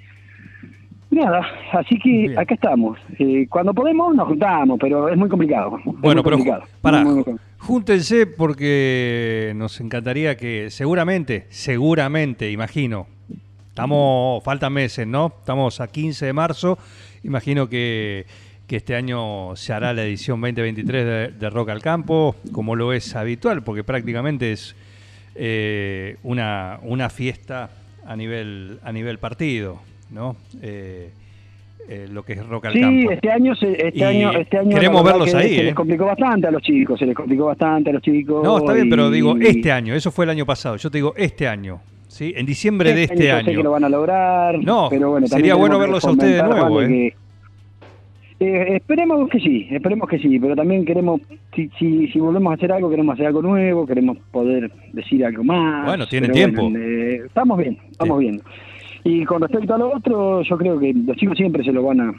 Nada, 1.12 1.46
así 1.74 2.00
que 2.00 2.10
Bien. 2.10 2.40
acá 2.40 2.56
estamos. 2.56 2.98
Eh, 3.20 3.46
cuando 3.48 3.72
podemos 3.72 4.16
nos 4.16 4.28
juntamos, 4.30 4.80
pero 4.82 5.10
es 5.10 5.16
muy 5.18 5.30
complicado. 5.30 5.78
Es 5.78 5.86
Bueno, 5.86 6.24
muy 6.24 6.24
pero 6.24 6.38
complicado. 6.38 6.64
pará, 6.82 7.04
Muy, 7.04 7.14
muy 7.14 7.24
complicado. 7.24 7.50
júntense 7.60 8.26
porque 8.26 9.54
nos 9.56 9.80
encantaría 9.80 10.36
que 10.38 10.72
seguramente, 10.72 11.46
seguramente, 11.50 12.50
imagino, 12.50 13.06
estamos, 13.74 14.44
faltan 14.44 14.72
meses, 14.72 15.08
¿no? 15.08 15.34
Estamos 15.40 15.82
a 15.82 15.88
15 15.88 16.28
de 16.28 16.34
marzo, 16.34 16.78
imagino 17.24 17.68
que, 17.68 18.26
que 18.68 18.76
este 18.76 18.96
año 18.96 19.56
se 19.56 19.74
hará 19.74 19.94
la 19.94 20.04
edición 20.04 20.40
2023 20.42 21.06
de, 21.06 21.28
de 21.30 21.50
Rock 21.50 21.70
al 21.70 21.82
Campo, 21.82 22.36
como 22.52 22.76
lo 22.76 22.94
es 22.94 23.16
habitual, 23.16 23.64
porque 23.64 23.84
prácticamente 23.84 24.52
es 24.52 24.76
eh, 25.34 26.18
una, 26.22 26.78
una 26.84 27.10
fiesta 27.10 27.72
a 28.06 28.16
nivel, 28.16 28.78
a 28.84 28.92
nivel 28.92 29.18
partido, 29.18 29.80
¿no? 30.12 30.36
Eh, 30.62 31.10
eh, 31.90 32.08
lo 32.12 32.24
que 32.24 32.34
es 32.34 32.46
Rock 32.46 32.66
al 32.68 32.74
Sí, 32.74 32.80
Campo. 32.80 33.12
este 33.12 33.32
año, 33.32 33.56
se- 33.56 33.88
este 33.88 33.98
Y 34.00 34.04
año, 34.04 34.32
este 34.34 34.58
año 34.60 34.70
queremos 34.76 35.04
verlos 35.04 35.32
que 35.32 35.36
ahí, 35.36 35.56
Se 35.56 35.62
¿eh? 35.62 35.64
les 35.64 35.74
complicó 35.76 36.06
bastante 36.06 36.46
a 36.48 36.52
los 36.52 36.62
chicos, 36.62 37.00
se 37.00 37.08
les 37.08 37.16
complicó 37.16 37.46
bastante 37.46 37.90
a 37.90 37.94
los 37.94 38.04
chicos. 38.04 38.44
No, 38.44 38.60
está 38.60 38.74
bien, 38.74 38.88
pero 38.88 39.10
digo 39.10 39.36
este 39.42 39.72
año, 39.72 39.96
eso 39.96 40.12
fue 40.12 40.26
el 40.26 40.30
año 40.32 40.46
pasado. 40.46 40.76
Yo 40.78 40.92
te 40.92 41.00
digo 41.00 41.14
este 41.18 41.48
año, 41.48 41.82
¿sí? 42.14 42.34
En 42.36 42.46
diciembre 42.46 42.94
de 42.94 43.04
este 43.04 43.28
yo 43.28 43.38
sé 43.40 43.44
que 43.46 43.54
lo 43.54 43.60
año. 43.62 43.72
van 43.72 43.84
a 43.84 43.90
lograr. 43.90 44.60
No, 44.64 44.88
pero 44.90 45.12
bueno, 45.12 45.28
sería 45.28 45.56
bueno 45.56 45.78
verlos 45.80 46.06
a 46.06 46.12
ustedes 46.12 46.42
de 46.42 46.48
nuevo, 46.50 46.82
¿eh? 46.82 46.88
que- 46.88 47.24
Eh, 48.40 48.76
esperemos 48.76 49.30
que 49.30 49.40
sí, 49.40 49.68
esperemos 49.72 50.10
que 50.10 50.20
sí, 50.20 50.38
pero 50.40 50.54
también 50.56 50.84
queremos, 50.84 51.22
si, 51.56 51.70
si, 51.80 52.08
si 52.08 52.20
volvemos 52.20 52.52
a 52.52 52.56
hacer 52.56 52.72
algo, 52.74 52.90
queremos 52.90 53.14
hacer 53.14 53.28
algo 53.28 53.42
nuevo, 53.42 53.86
queremos 53.86 54.18
poder 54.32 54.70
decir 54.92 55.24
algo 55.26 55.44
más. 55.46 55.86
Bueno, 55.86 56.08
tienen 56.08 56.32
pero 56.34 56.52
tiempo. 56.52 56.78
eh, 56.78 57.22
estamos 57.26 57.58
bien, 57.58 57.78
estamos 57.92 58.20
bien. 58.20 58.42
Y 59.06 59.24
con 59.24 59.42
respecto 59.42 59.76
a 59.76 59.78
lo 59.78 59.94
otro, 59.96 60.42
yo 60.42 60.58
creo 60.58 60.78
que 60.80 60.94
los 60.94 61.16
chicos 61.16 61.38
siempre 61.38 61.64
se 61.64 61.72
lo 61.72 61.84
van 61.84 62.02
a, 62.02 62.14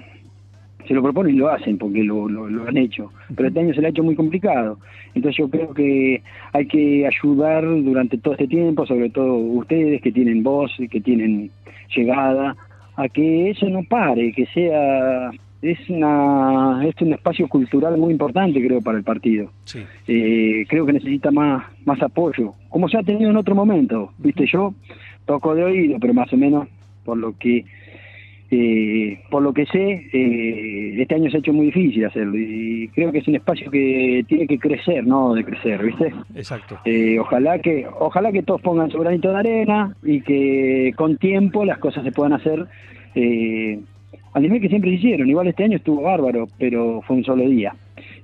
se 0.86 0.94
lo 0.94 1.02
proponen 1.02 1.34
y 1.34 1.38
lo 1.38 1.48
hacen 1.48 1.78
porque 1.78 2.02
lo, 2.02 2.28
lo, 2.28 2.48
lo 2.48 2.68
han 2.68 2.76
hecho. 2.76 3.10
Pero 3.34 3.48
este 3.48 3.60
año 3.60 3.74
se 3.74 3.80
le 3.80 3.88
ha 3.88 3.90
hecho 3.90 4.02
muy 4.02 4.14
complicado. 4.14 4.78
Entonces 5.14 5.38
yo 5.38 5.48
creo 5.48 5.72
que 5.72 6.22
hay 6.52 6.66
que 6.66 7.06
ayudar 7.06 7.64
durante 7.64 8.18
todo 8.18 8.34
este 8.34 8.48
tiempo, 8.48 8.86
sobre 8.86 9.10
todo 9.10 9.34
ustedes 9.34 10.02
que 10.02 10.12
tienen 10.12 10.42
voz 10.42 10.72
y 10.78 10.88
que 10.88 11.00
tienen 11.00 11.50
llegada, 11.94 12.56
a 12.96 13.08
que 13.08 13.50
eso 13.50 13.68
no 13.68 13.82
pare, 13.84 14.32
que 14.32 14.46
sea 14.46 15.30
es 15.62 15.78
una 15.88 16.86
es 16.86 16.94
un 17.00 17.14
espacio 17.14 17.48
cultural 17.48 17.96
muy 17.96 18.12
importante 18.12 18.64
creo 18.64 18.82
para 18.82 18.98
el 18.98 19.04
partido. 19.04 19.50
Sí. 19.64 19.80
Eh, 20.06 20.66
creo 20.68 20.84
que 20.84 20.92
necesita 20.92 21.30
más 21.30 21.64
más 21.84 22.00
apoyo, 22.02 22.54
como 22.68 22.88
se 22.88 22.98
ha 22.98 23.02
tenido 23.02 23.30
en 23.30 23.36
otro 23.36 23.54
momento. 23.54 24.12
Viste, 24.18 24.46
yo 24.46 24.74
toco 25.24 25.54
de 25.54 25.64
oído, 25.64 25.96
pero 26.00 26.12
más 26.12 26.32
o 26.32 26.36
menos 26.36 26.68
por 27.04 27.16
lo 27.16 27.36
que 27.38 27.64
eh, 28.50 29.20
por 29.30 29.42
lo 29.42 29.52
que 29.52 29.66
sé, 29.66 30.08
eh, 30.12 30.94
este 31.00 31.14
año 31.14 31.30
se 31.30 31.38
ha 31.38 31.40
hecho 31.40 31.52
muy 31.52 31.66
difícil 31.66 32.04
hacerlo 32.04 32.36
y 32.36 32.88
creo 32.94 33.10
que 33.10 33.18
es 33.18 33.28
un 33.28 33.36
espacio 33.36 33.70
que 33.70 34.24
tiene 34.28 34.46
que 34.46 34.58
crecer, 34.58 35.06
no 35.06 35.34
de 35.34 35.44
crecer, 35.44 35.82
¿viste? 35.82 36.12
Exacto. 36.34 36.78
Eh, 36.84 37.18
ojalá 37.18 37.58
que 37.58 37.86
ojalá 37.98 38.32
que 38.32 38.42
todos 38.42 38.60
pongan 38.60 38.90
su 38.90 38.98
granito 38.98 39.30
de 39.30 39.36
arena 39.36 39.96
y 40.02 40.20
que 40.20 40.92
con 40.96 41.16
tiempo 41.16 41.64
las 41.64 41.78
cosas 41.78 42.04
se 42.04 42.12
puedan 42.12 42.34
hacer 42.34 42.66
eh, 43.14 43.80
al 44.34 44.42
nivel 44.42 44.60
que 44.60 44.68
siempre 44.68 44.90
se 44.90 44.96
hicieron. 44.96 45.28
Igual 45.28 45.48
este 45.48 45.64
año 45.64 45.76
estuvo 45.76 46.02
bárbaro, 46.02 46.46
pero 46.58 47.00
fue 47.02 47.16
un 47.16 47.24
solo 47.24 47.48
día. 47.48 47.74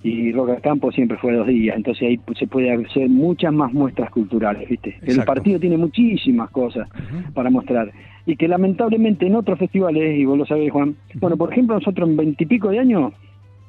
Y 0.02 0.32
Roca 0.32 0.56
Campo 0.60 0.90
siempre 0.92 1.18
fue 1.18 1.34
dos 1.34 1.46
días, 1.46 1.76
entonces 1.76 2.08
ahí 2.08 2.20
se 2.38 2.46
puede 2.46 2.72
hacer 2.72 3.08
muchas 3.10 3.52
más 3.52 3.70
muestras 3.72 4.10
culturales, 4.10 4.66
¿viste? 4.68 4.98
El 5.02 5.22
partido 5.24 5.60
tiene 5.60 5.76
muchísimas 5.76 6.50
cosas 6.50 6.88
para 7.34 7.50
mostrar. 7.50 7.92
Y 8.24 8.36
que 8.36 8.48
lamentablemente 8.48 9.26
en 9.26 9.34
otros 9.34 9.58
festivales, 9.58 10.18
y 10.18 10.24
vos 10.24 10.38
lo 10.38 10.46
sabés, 10.46 10.70
Juan, 10.72 10.96
bueno, 11.16 11.36
por 11.36 11.52
ejemplo, 11.52 11.74
nosotros 11.74 12.08
en 12.08 12.16
veintipico 12.16 12.68
de 12.68 12.78
años, 12.78 13.12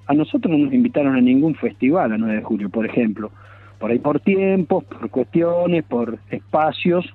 a 0.08 0.14
nosotros 0.14 0.52
no 0.52 0.66
nos 0.66 0.74
invitaron 0.74 1.16
a 1.16 1.22
ningún 1.22 1.56
festival 1.56 2.12
a 2.12 2.18
9 2.18 2.36
de 2.36 2.44
julio, 2.44 2.70
por 2.70 2.86
ejemplo. 2.86 3.32
Por 3.80 3.92
ahí 3.92 4.00
por 4.00 4.20
tiempos, 4.20 4.84
por 4.84 5.10
cuestiones, 5.10 5.84
por 5.84 6.20
espacios. 6.30 7.06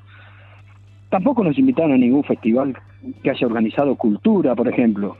Tampoco 1.11 1.45
nos 1.45 1.59
invitaron 1.59 1.93
a 1.93 1.97
ningún 1.97 2.25
festival 2.25 2.77
que 3.23 3.31
haya 3.31 3.47
organizado 3.47 3.95
cultura, 3.97 4.55
por 4.55 4.69
ejemplo. 4.69 5.17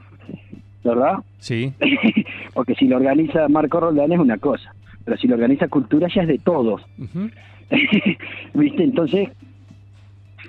¿Verdad? 0.87 1.17
Sí. 1.39 1.73
Porque 2.53 2.75
si 2.75 2.87
lo 2.87 2.97
organiza 2.97 3.47
Marco 3.49 3.79
Roldán 3.79 4.11
es 4.13 4.19
una 4.19 4.37
cosa, 4.37 4.73
pero 5.05 5.17
si 5.17 5.27
lo 5.27 5.35
organiza 5.35 5.67
cultura 5.67 6.07
ya 6.13 6.21
es 6.23 6.27
de 6.27 6.37
todos. 6.39 6.81
¿Viste? 8.53 8.83
Entonces, 8.83 9.29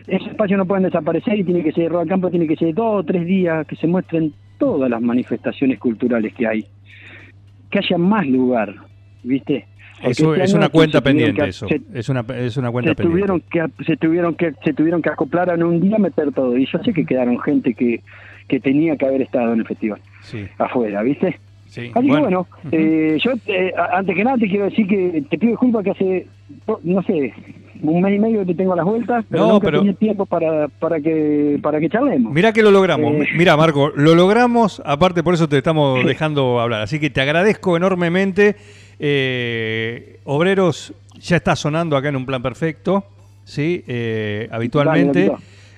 esos 0.07 0.29
espacios 0.29 0.59
no 0.59 0.67
pueden 0.67 0.85
desaparecer 0.85 1.39
y 1.39 1.45
tiene 1.45 1.63
que 1.63 1.73
ser, 1.73 1.91
Roda 1.91 2.07
Campo 2.07 2.31
tiene 2.31 2.47
que 2.47 2.57
ser 2.57 2.75
dos 2.75 3.01
o 3.01 3.05
tres 3.05 3.27
días 3.27 3.67
que 3.67 3.77
se 3.77 3.87
muestren 3.87 4.33
todas 4.59 4.89
las 4.91 5.01
manifestaciones 5.03 5.79
culturales 5.79 6.33
que 6.35 6.47
hay. 6.47 6.65
Que 7.71 7.79
haya 7.81 7.99
más 7.99 8.27
lugar, 8.27 8.75
¿viste? 9.23 9.67
Eso 10.03 10.33
este 10.35 10.45
es 10.45 10.55
una 10.55 10.69
cuenta 10.69 11.01
tuvieron 11.01 11.35
pendiente, 11.35 11.43
que- 11.43 11.49
eso. 11.51 11.67
se- 11.69 11.81
Es 11.93 12.09
una, 12.09 12.25
es 12.37 12.57
una 12.57 12.71
cuenta 12.71 12.91
se 12.95 13.03
tuvieron 13.03 13.41
pendiente. 13.41 13.75
que 13.77 13.85
se 13.85 13.97
tuvieron 13.97 14.35
que 14.37 14.53
se 14.65 14.73
tuvieron 14.73 15.03
que 15.03 15.11
acoplar 15.11 15.49
en 15.51 15.65
un 15.65 15.81
día 15.81 15.99
meter 15.99 16.33
todo 16.33 16.57
y 16.57 16.67
yo 16.67 16.79
sé 16.85 16.93
que 16.93 17.05
quedaron 17.05 17.39
gente 17.41 17.75
que 17.75 18.01
que 18.47 18.61
tenía 18.61 18.97
que 18.97 19.05
haber 19.07 19.21
estado 19.23 19.53
en 19.53 19.59
el 19.59 19.67
festival 19.67 20.01
Sí, 20.29 20.47
afuera 20.59 21.03
viste 21.03 21.39
sí. 21.67 21.91
así 21.95 22.07
que 22.07 22.17
bueno 22.19 22.47
eh, 22.73 23.19
yo 23.23 23.33
eh, 23.47 23.73
antes 23.93 24.15
que 24.17 24.25
nada 24.25 24.37
te 24.39 24.49
quiero 24.49 24.65
decir 24.67 24.87
que 24.87 25.23
te 25.29 25.39
pido 25.39 25.51
disculpas 25.53 25.85
que 25.85 25.91
hace 25.91 26.27
no 26.85 27.03
sé 27.03 27.33
un 27.81 28.01
mes 28.03 28.17
y 28.17 28.19
medio 28.19 28.41
que 28.41 28.47
te 28.47 28.55
tengo 28.57 28.73
a 28.73 28.77
las 28.77 28.85
vueltas 28.85 29.25
pero 29.31 29.43
No, 29.47 29.53
nunca 29.55 29.67
pero- 29.67 29.79
tenía 29.81 29.95
tiempo 29.95 30.27
para 30.27 30.67
para 30.69 31.01
que 31.01 31.59
para 31.63 31.79
que 31.79 31.89
charlemos 31.89 32.33
Mirá 32.33 32.53
que 32.53 32.63
lo 32.63 32.71
logramos. 32.73 33.13
Eh. 33.15 33.27
Mira, 33.37 33.57
Marco, 33.57 33.91
lo 33.97 34.15
logramos. 34.17 34.83
Aparte, 34.85 35.23
por 35.23 35.35
eso 35.35 35.49
te 35.49 35.59
estamos 35.59 36.05
dejando 36.05 36.59
hablar. 36.61 36.83
Así 36.83 36.99
que 36.99 37.09
te 37.11 37.21
agradezco 37.21 37.77
enormemente. 37.77 38.57
Eh, 38.99 40.19
Obreros 40.25 40.93
ya 41.21 41.37
está 41.37 41.55
sonando 41.57 41.97
acá 41.97 42.09
en 42.09 42.17
un 42.17 42.27
plan 42.27 42.43
perfecto, 42.43 43.05
¿sí? 43.45 43.85
Eh, 43.87 44.49
habitualmente. 44.51 45.31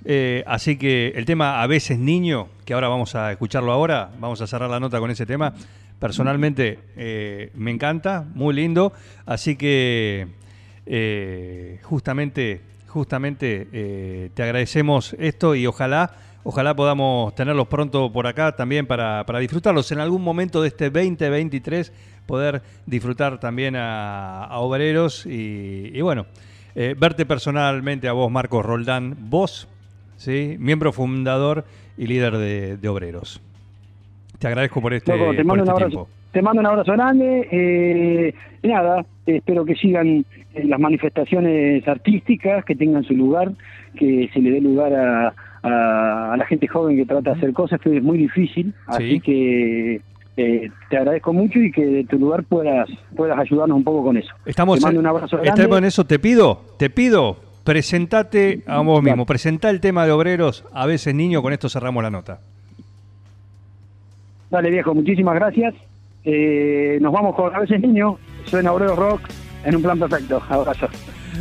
Eh, 0.04 0.42
así 0.46 0.76
que 0.76 1.12
el 1.14 1.24
tema 1.24 1.62
A 1.62 1.66
veces 1.66 1.98
niño, 1.98 2.48
que 2.64 2.74
ahora 2.74 2.88
vamos 2.88 3.14
a 3.14 3.30
escucharlo 3.32 3.72
ahora, 3.72 4.10
vamos 4.18 4.40
a 4.40 4.46
cerrar 4.46 4.70
la 4.70 4.80
nota 4.80 4.98
con 4.98 5.10
ese 5.10 5.26
tema. 5.26 5.52
Personalmente 5.98 6.78
eh, 6.96 7.50
me 7.54 7.70
encanta, 7.70 8.24
muy 8.34 8.54
lindo. 8.54 8.92
Así 9.26 9.56
que 9.56 10.28
eh, 10.86 11.78
justamente, 11.82 12.62
justamente 12.86 14.30
te 14.34 14.42
agradecemos 14.42 15.14
esto 15.18 15.54
y 15.54 15.66
ojalá, 15.66 16.12
ojalá 16.42 16.74
podamos 16.74 17.34
tenerlos 17.34 17.68
pronto 17.68 18.10
por 18.10 18.26
acá 18.26 18.56
también 18.56 18.86
para, 18.86 19.24
para 19.26 19.38
disfrutarlos. 19.40 19.92
En 19.92 20.00
algún 20.00 20.22
momento 20.22 20.62
de 20.62 20.68
este 20.68 20.88
2023 20.88 21.92
poder 22.26 22.62
disfrutar 22.86 23.38
también 23.38 23.76
a, 23.76 24.48
obreros 24.52 25.26
y, 25.26 26.00
bueno, 26.00 26.26
verte 26.74 27.26
personalmente 27.26 28.08
a 28.08 28.12
vos, 28.12 28.30
Marcos 28.30 28.64
Roldán, 28.64 29.16
vos, 29.18 29.68
¿sí? 30.20 30.56
miembro 30.58 30.92
fundador 30.92 31.64
y 31.96 32.06
líder 32.06 32.36
de, 32.36 32.76
de 32.76 32.88
obreros. 32.88 33.40
Te 34.38 34.46
agradezco 34.48 34.80
por 34.80 34.92
este, 34.94 35.16
Loco, 35.16 35.30
te 35.32 35.36
por 35.38 35.44
mando 35.46 35.62
un 35.64 35.68
este 35.68 35.70
abrazo 35.72 35.88
tiempo. 35.90 36.08
te 36.32 36.42
mando 36.42 36.60
un 36.60 36.66
abrazo 36.66 36.92
grande 36.92 37.48
eh, 37.50 38.34
y 38.62 38.68
nada 38.68 39.04
espero 39.26 39.64
que 39.64 39.74
sigan 39.74 40.24
eh, 40.54 40.64
las 40.64 40.80
manifestaciones 40.80 41.86
artísticas 41.88 42.64
que 42.64 42.74
tengan 42.74 43.04
su 43.04 43.14
lugar 43.14 43.52
que 43.96 44.30
se 44.32 44.40
le 44.40 44.50
dé 44.52 44.60
lugar 44.60 44.92
a, 44.94 45.34
a, 45.62 46.32
a 46.32 46.36
la 46.36 46.46
gente 46.46 46.66
joven 46.68 46.96
que 46.96 47.04
trata 47.06 47.30
de 47.32 47.36
hacer 47.36 47.52
cosas 47.52 47.80
que 47.80 47.96
es 47.98 48.02
muy 48.02 48.18
difícil 48.18 48.72
así 48.86 49.10
Sí. 49.14 49.20
que 49.20 50.00
eh, 50.36 50.70
te 50.88 50.96
agradezco 50.96 51.32
mucho 51.34 51.58
y 51.60 51.70
que 51.70 51.84
de 51.84 52.04
tu 52.04 52.18
lugar 52.18 52.44
puedas 52.44 52.88
puedas 53.14 53.38
ayudarnos 53.38 53.76
un 53.76 53.84
poco 53.84 54.04
con 54.04 54.16
eso 54.16 54.32
Estamos, 54.46 54.78
te 54.78 54.86
mando 54.86 55.00
un 55.00 55.06
abrazo 55.06 55.36
grande 55.36 55.50
estamos 55.62 55.78
en 55.78 55.84
eso, 55.84 56.06
te 56.06 56.18
pido, 56.18 56.62
te 56.78 56.88
pido, 56.88 57.36
presentate 57.70 58.64
a 58.66 58.80
vos 58.80 59.00
mismo, 59.00 59.24
presentá 59.24 59.70
el 59.70 59.80
tema 59.80 60.04
de 60.04 60.10
obreros, 60.10 60.64
a 60.72 60.86
veces 60.86 61.14
niño, 61.14 61.40
con 61.40 61.52
esto 61.52 61.68
cerramos 61.68 62.02
la 62.02 62.10
nota. 62.10 62.40
dale 64.50 64.70
viejo 64.70 64.92
muchísimas 64.92 65.36
gracias 65.36 65.74
Eh, 66.24 66.98
nos 67.00 67.12
vamos 67.12 67.34
con 67.36 67.54
a 67.54 67.60
veces 67.60 67.80
niño 67.80 68.18
suena 68.44 68.72
Obrero 68.72 68.94
Rock 68.96 69.22
en 69.64 69.76
un 69.76 69.82
plan 69.82 69.98
perfecto 70.00 70.42
abrazo 70.50 70.88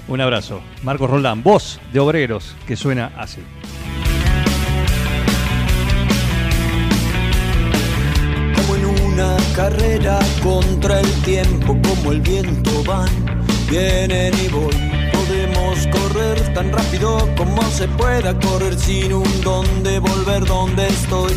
Un 0.08 0.22
abrazo. 0.22 0.62
Marcos 0.84 1.10
Roldán, 1.10 1.42
voz 1.42 1.82
de 1.92 2.00
obreros, 2.00 2.56
que 2.68 2.76
suena 2.76 3.12
así. 3.18 3.42
como 8.56 8.76
en 8.76 8.86
una 8.86 9.38
carrera 9.56 10.20
contra 10.44 11.00
el 11.00 11.12
tiempo, 11.24 11.78
como 11.88 12.12
el 12.12 12.22
viento 12.22 12.84
van, 12.86 13.10
vienen 13.70 14.34
y 14.46 14.48
voy. 14.50 14.99
Correr 15.70 16.54
tan 16.56 16.72
rápido 16.72 17.30
como 17.38 17.62
se 17.70 17.88
pueda 17.90 18.34
correr 18.40 18.76
sin 18.78 19.14
un 19.14 19.42
dónde 19.42 20.00
volver 20.00 20.44
donde 20.46 20.88
estoy. 20.88 21.34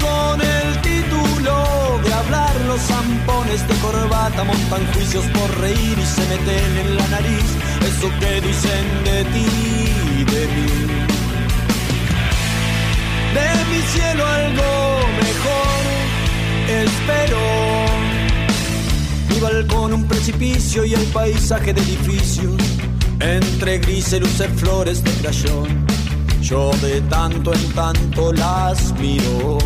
Con 0.00 0.40
el 0.40 0.80
título 0.80 2.00
de 2.04 2.12
hablar 2.12 2.54
los 2.68 2.80
zampones 2.80 3.66
de 3.66 3.74
corbata 3.76 4.44
montan 4.44 4.86
juicios 4.94 5.24
por 5.26 5.60
reír 5.60 5.98
y 5.98 6.06
se 6.06 6.20
meten 6.28 6.78
en 6.86 6.96
la 6.96 7.08
nariz 7.08 7.44
eso 7.82 8.08
que 8.20 8.40
dicen 8.40 9.04
de 9.04 9.24
ti, 9.24 9.46
y 10.20 10.24
de 10.24 10.46
mí. 10.54 10.68
De 13.34 13.48
mi 13.70 13.82
cielo 13.88 14.24
algo 14.24 14.98
mejor, 15.26 15.80
espero 16.84 17.40
mi 19.28 19.40
balcón 19.40 19.94
un 19.94 20.04
precipicio 20.06 20.84
y 20.84 20.94
el 20.94 21.04
paisaje 21.06 21.74
de 21.74 21.80
edificios 21.80 22.54
entre 23.20 23.78
grises 23.78 24.20
luces 24.20 24.48
flores 24.56 25.02
de 25.02 25.10
crayón. 25.20 25.86
Yo 26.40 26.70
de 26.80 27.00
tanto 27.02 27.52
en 27.52 27.72
tanto 27.72 28.32
las 28.32 28.92
miro. 28.98 29.58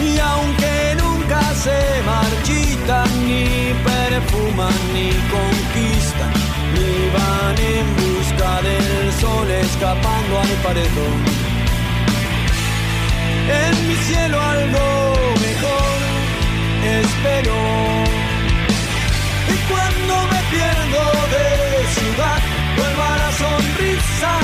Y 0.00 0.18
aunque 0.18 0.96
nunca 1.02 1.40
se 1.54 1.78
marchitan, 2.06 3.08
ni 3.26 3.74
perfuman, 3.84 4.74
ni 4.94 5.10
conquistan, 5.34 6.32
ni 6.74 7.10
van 7.14 7.56
en 7.58 7.86
busca 8.00 8.62
del 8.62 9.12
sol 9.20 9.50
escapando 9.50 10.38
al 10.40 10.48
paredón. 10.62 11.48
En 13.50 13.88
mi 13.88 13.94
cielo 13.94 14.40
algo 14.40 15.14
mejor 15.40 15.98
espero. 17.02 18.27
Pierdo 20.90 21.12
de 21.28 21.86
ciudad, 21.88 22.40
vuelva 22.76 23.16
las 23.18 23.34
sonrisas 23.34 24.37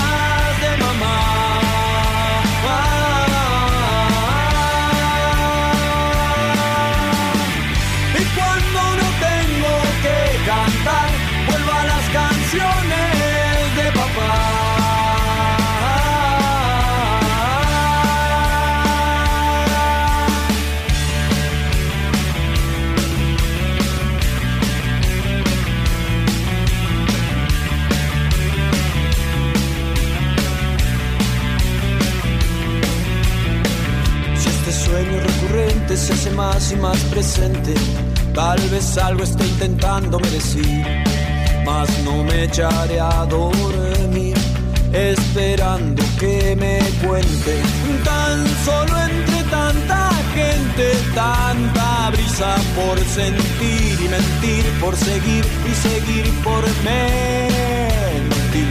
y 36.45 36.77
más 36.77 36.99
presente, 37.05 37.75
tal 38.35 38.59
vez 38.69 38.99
algo 38.99 39.23
esté 39.23 39.47
intentando 39.47 40.19
decir, 40.19 40.85
mas 41.65 41.89
no 42.05 42.23
me 42.23 42.45
echaré 42.45 43.01
a 43.01 43.25
dormir, 43.25 44.37
esperando 44.93 46.03
que 46.21 46.55
me 46.55 46.79
cuente. 47.03 47.63
Tan 48.05 48.47
solo 48.65 48.95
entre 49.01 49.43
tanta 49.51 50.11
gente, 50.35 50.87
tanta 51.15 52.11
brisa 52.11 52.55
por 52.77 52.99
sentir 52.99 53.99
y 54.05 54.09
mentir, 54.09 54.65
por 54.81 54.95
seguir 54.97 55.45
y 55.71 55.75
seguir 55.75 56.31
por 56.45 56.63
mentir. 56.85 58.69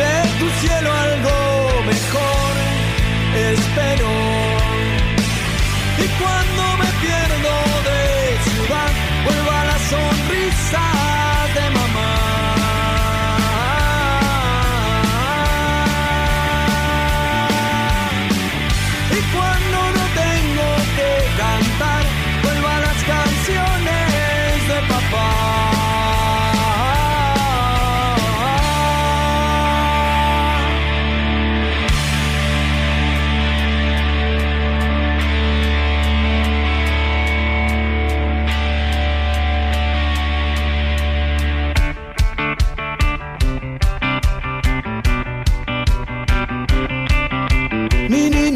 De 0.00 0.14
tu 0.38 0.46
cielo 0.60 0.92
algo 0.92 1.82
mejor 1.86 2.48
espero 3.34 4.57
y 6.00 6.08
cuando 6.20 6.76
me 6.78 6.86
pierdo 7.02 7.37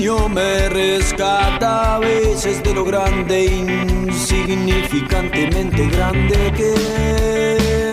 niño 0.02 0.28
me 0.28 0.68
rescata 0.68 1.94
a 1.94 1.98
veces 2.00 2.60
de 2.64 2.74
lo 2.74 2.84
grande, 2.84 3.44
insignificantemente 3.44 5.86
grande 5.90 6.52
que 6.56 7.91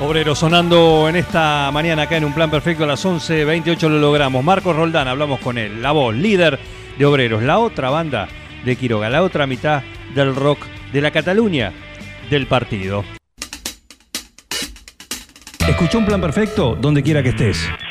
Obrero 0.00 0.36
sonando 0.36 1.08
en 1.08 1.16
esta 1.16 1.70
mañana 1.72 2.02
acá 2.02 2.16
en 2.16 2.24
un 2.24 2.32
plan 2.32 2.48
perfecto 2.48 2.84
a 2.84 2.86
las 2.86 3.04
11.28 3.04 3.88
lo 3.88 3.98
logramos. 3.98 4.44
Marcos 4.44 4.76
Roldán, 4.76 5.08
hablamos 5.08 5.40
con 5.40 5.58
él, 5.58 5.82
la 5.82 5.90
voz, 5.90 6.14
líder 6.14 6.60
de 6.96 7.04
Obreros, 7.04 7.42
la 7.42 7.58
otra 7.58 7.90
banda 7.90 8.28
de 8.64 8.76
Quiroga, 8.76 9.10
la 9.10 9.24
otra 9.24 9.48
mitad 9.48 9.82
del 10.14 10.36
rock 10.36 10.60
de 10.92 11.00
la 11.00 11.10
Cataluña 11.10 11.72
del 12.30 12.46
partido. 12.46 13.04
Escuchó 15.66 15.98
un 15.98 16.06
plan 16.06 16.20
perfecto 16.20 16.76
donde 16.80 17.02
quiera 17.02 17.20
que 17.20 17.30
estés. 17.30 17.68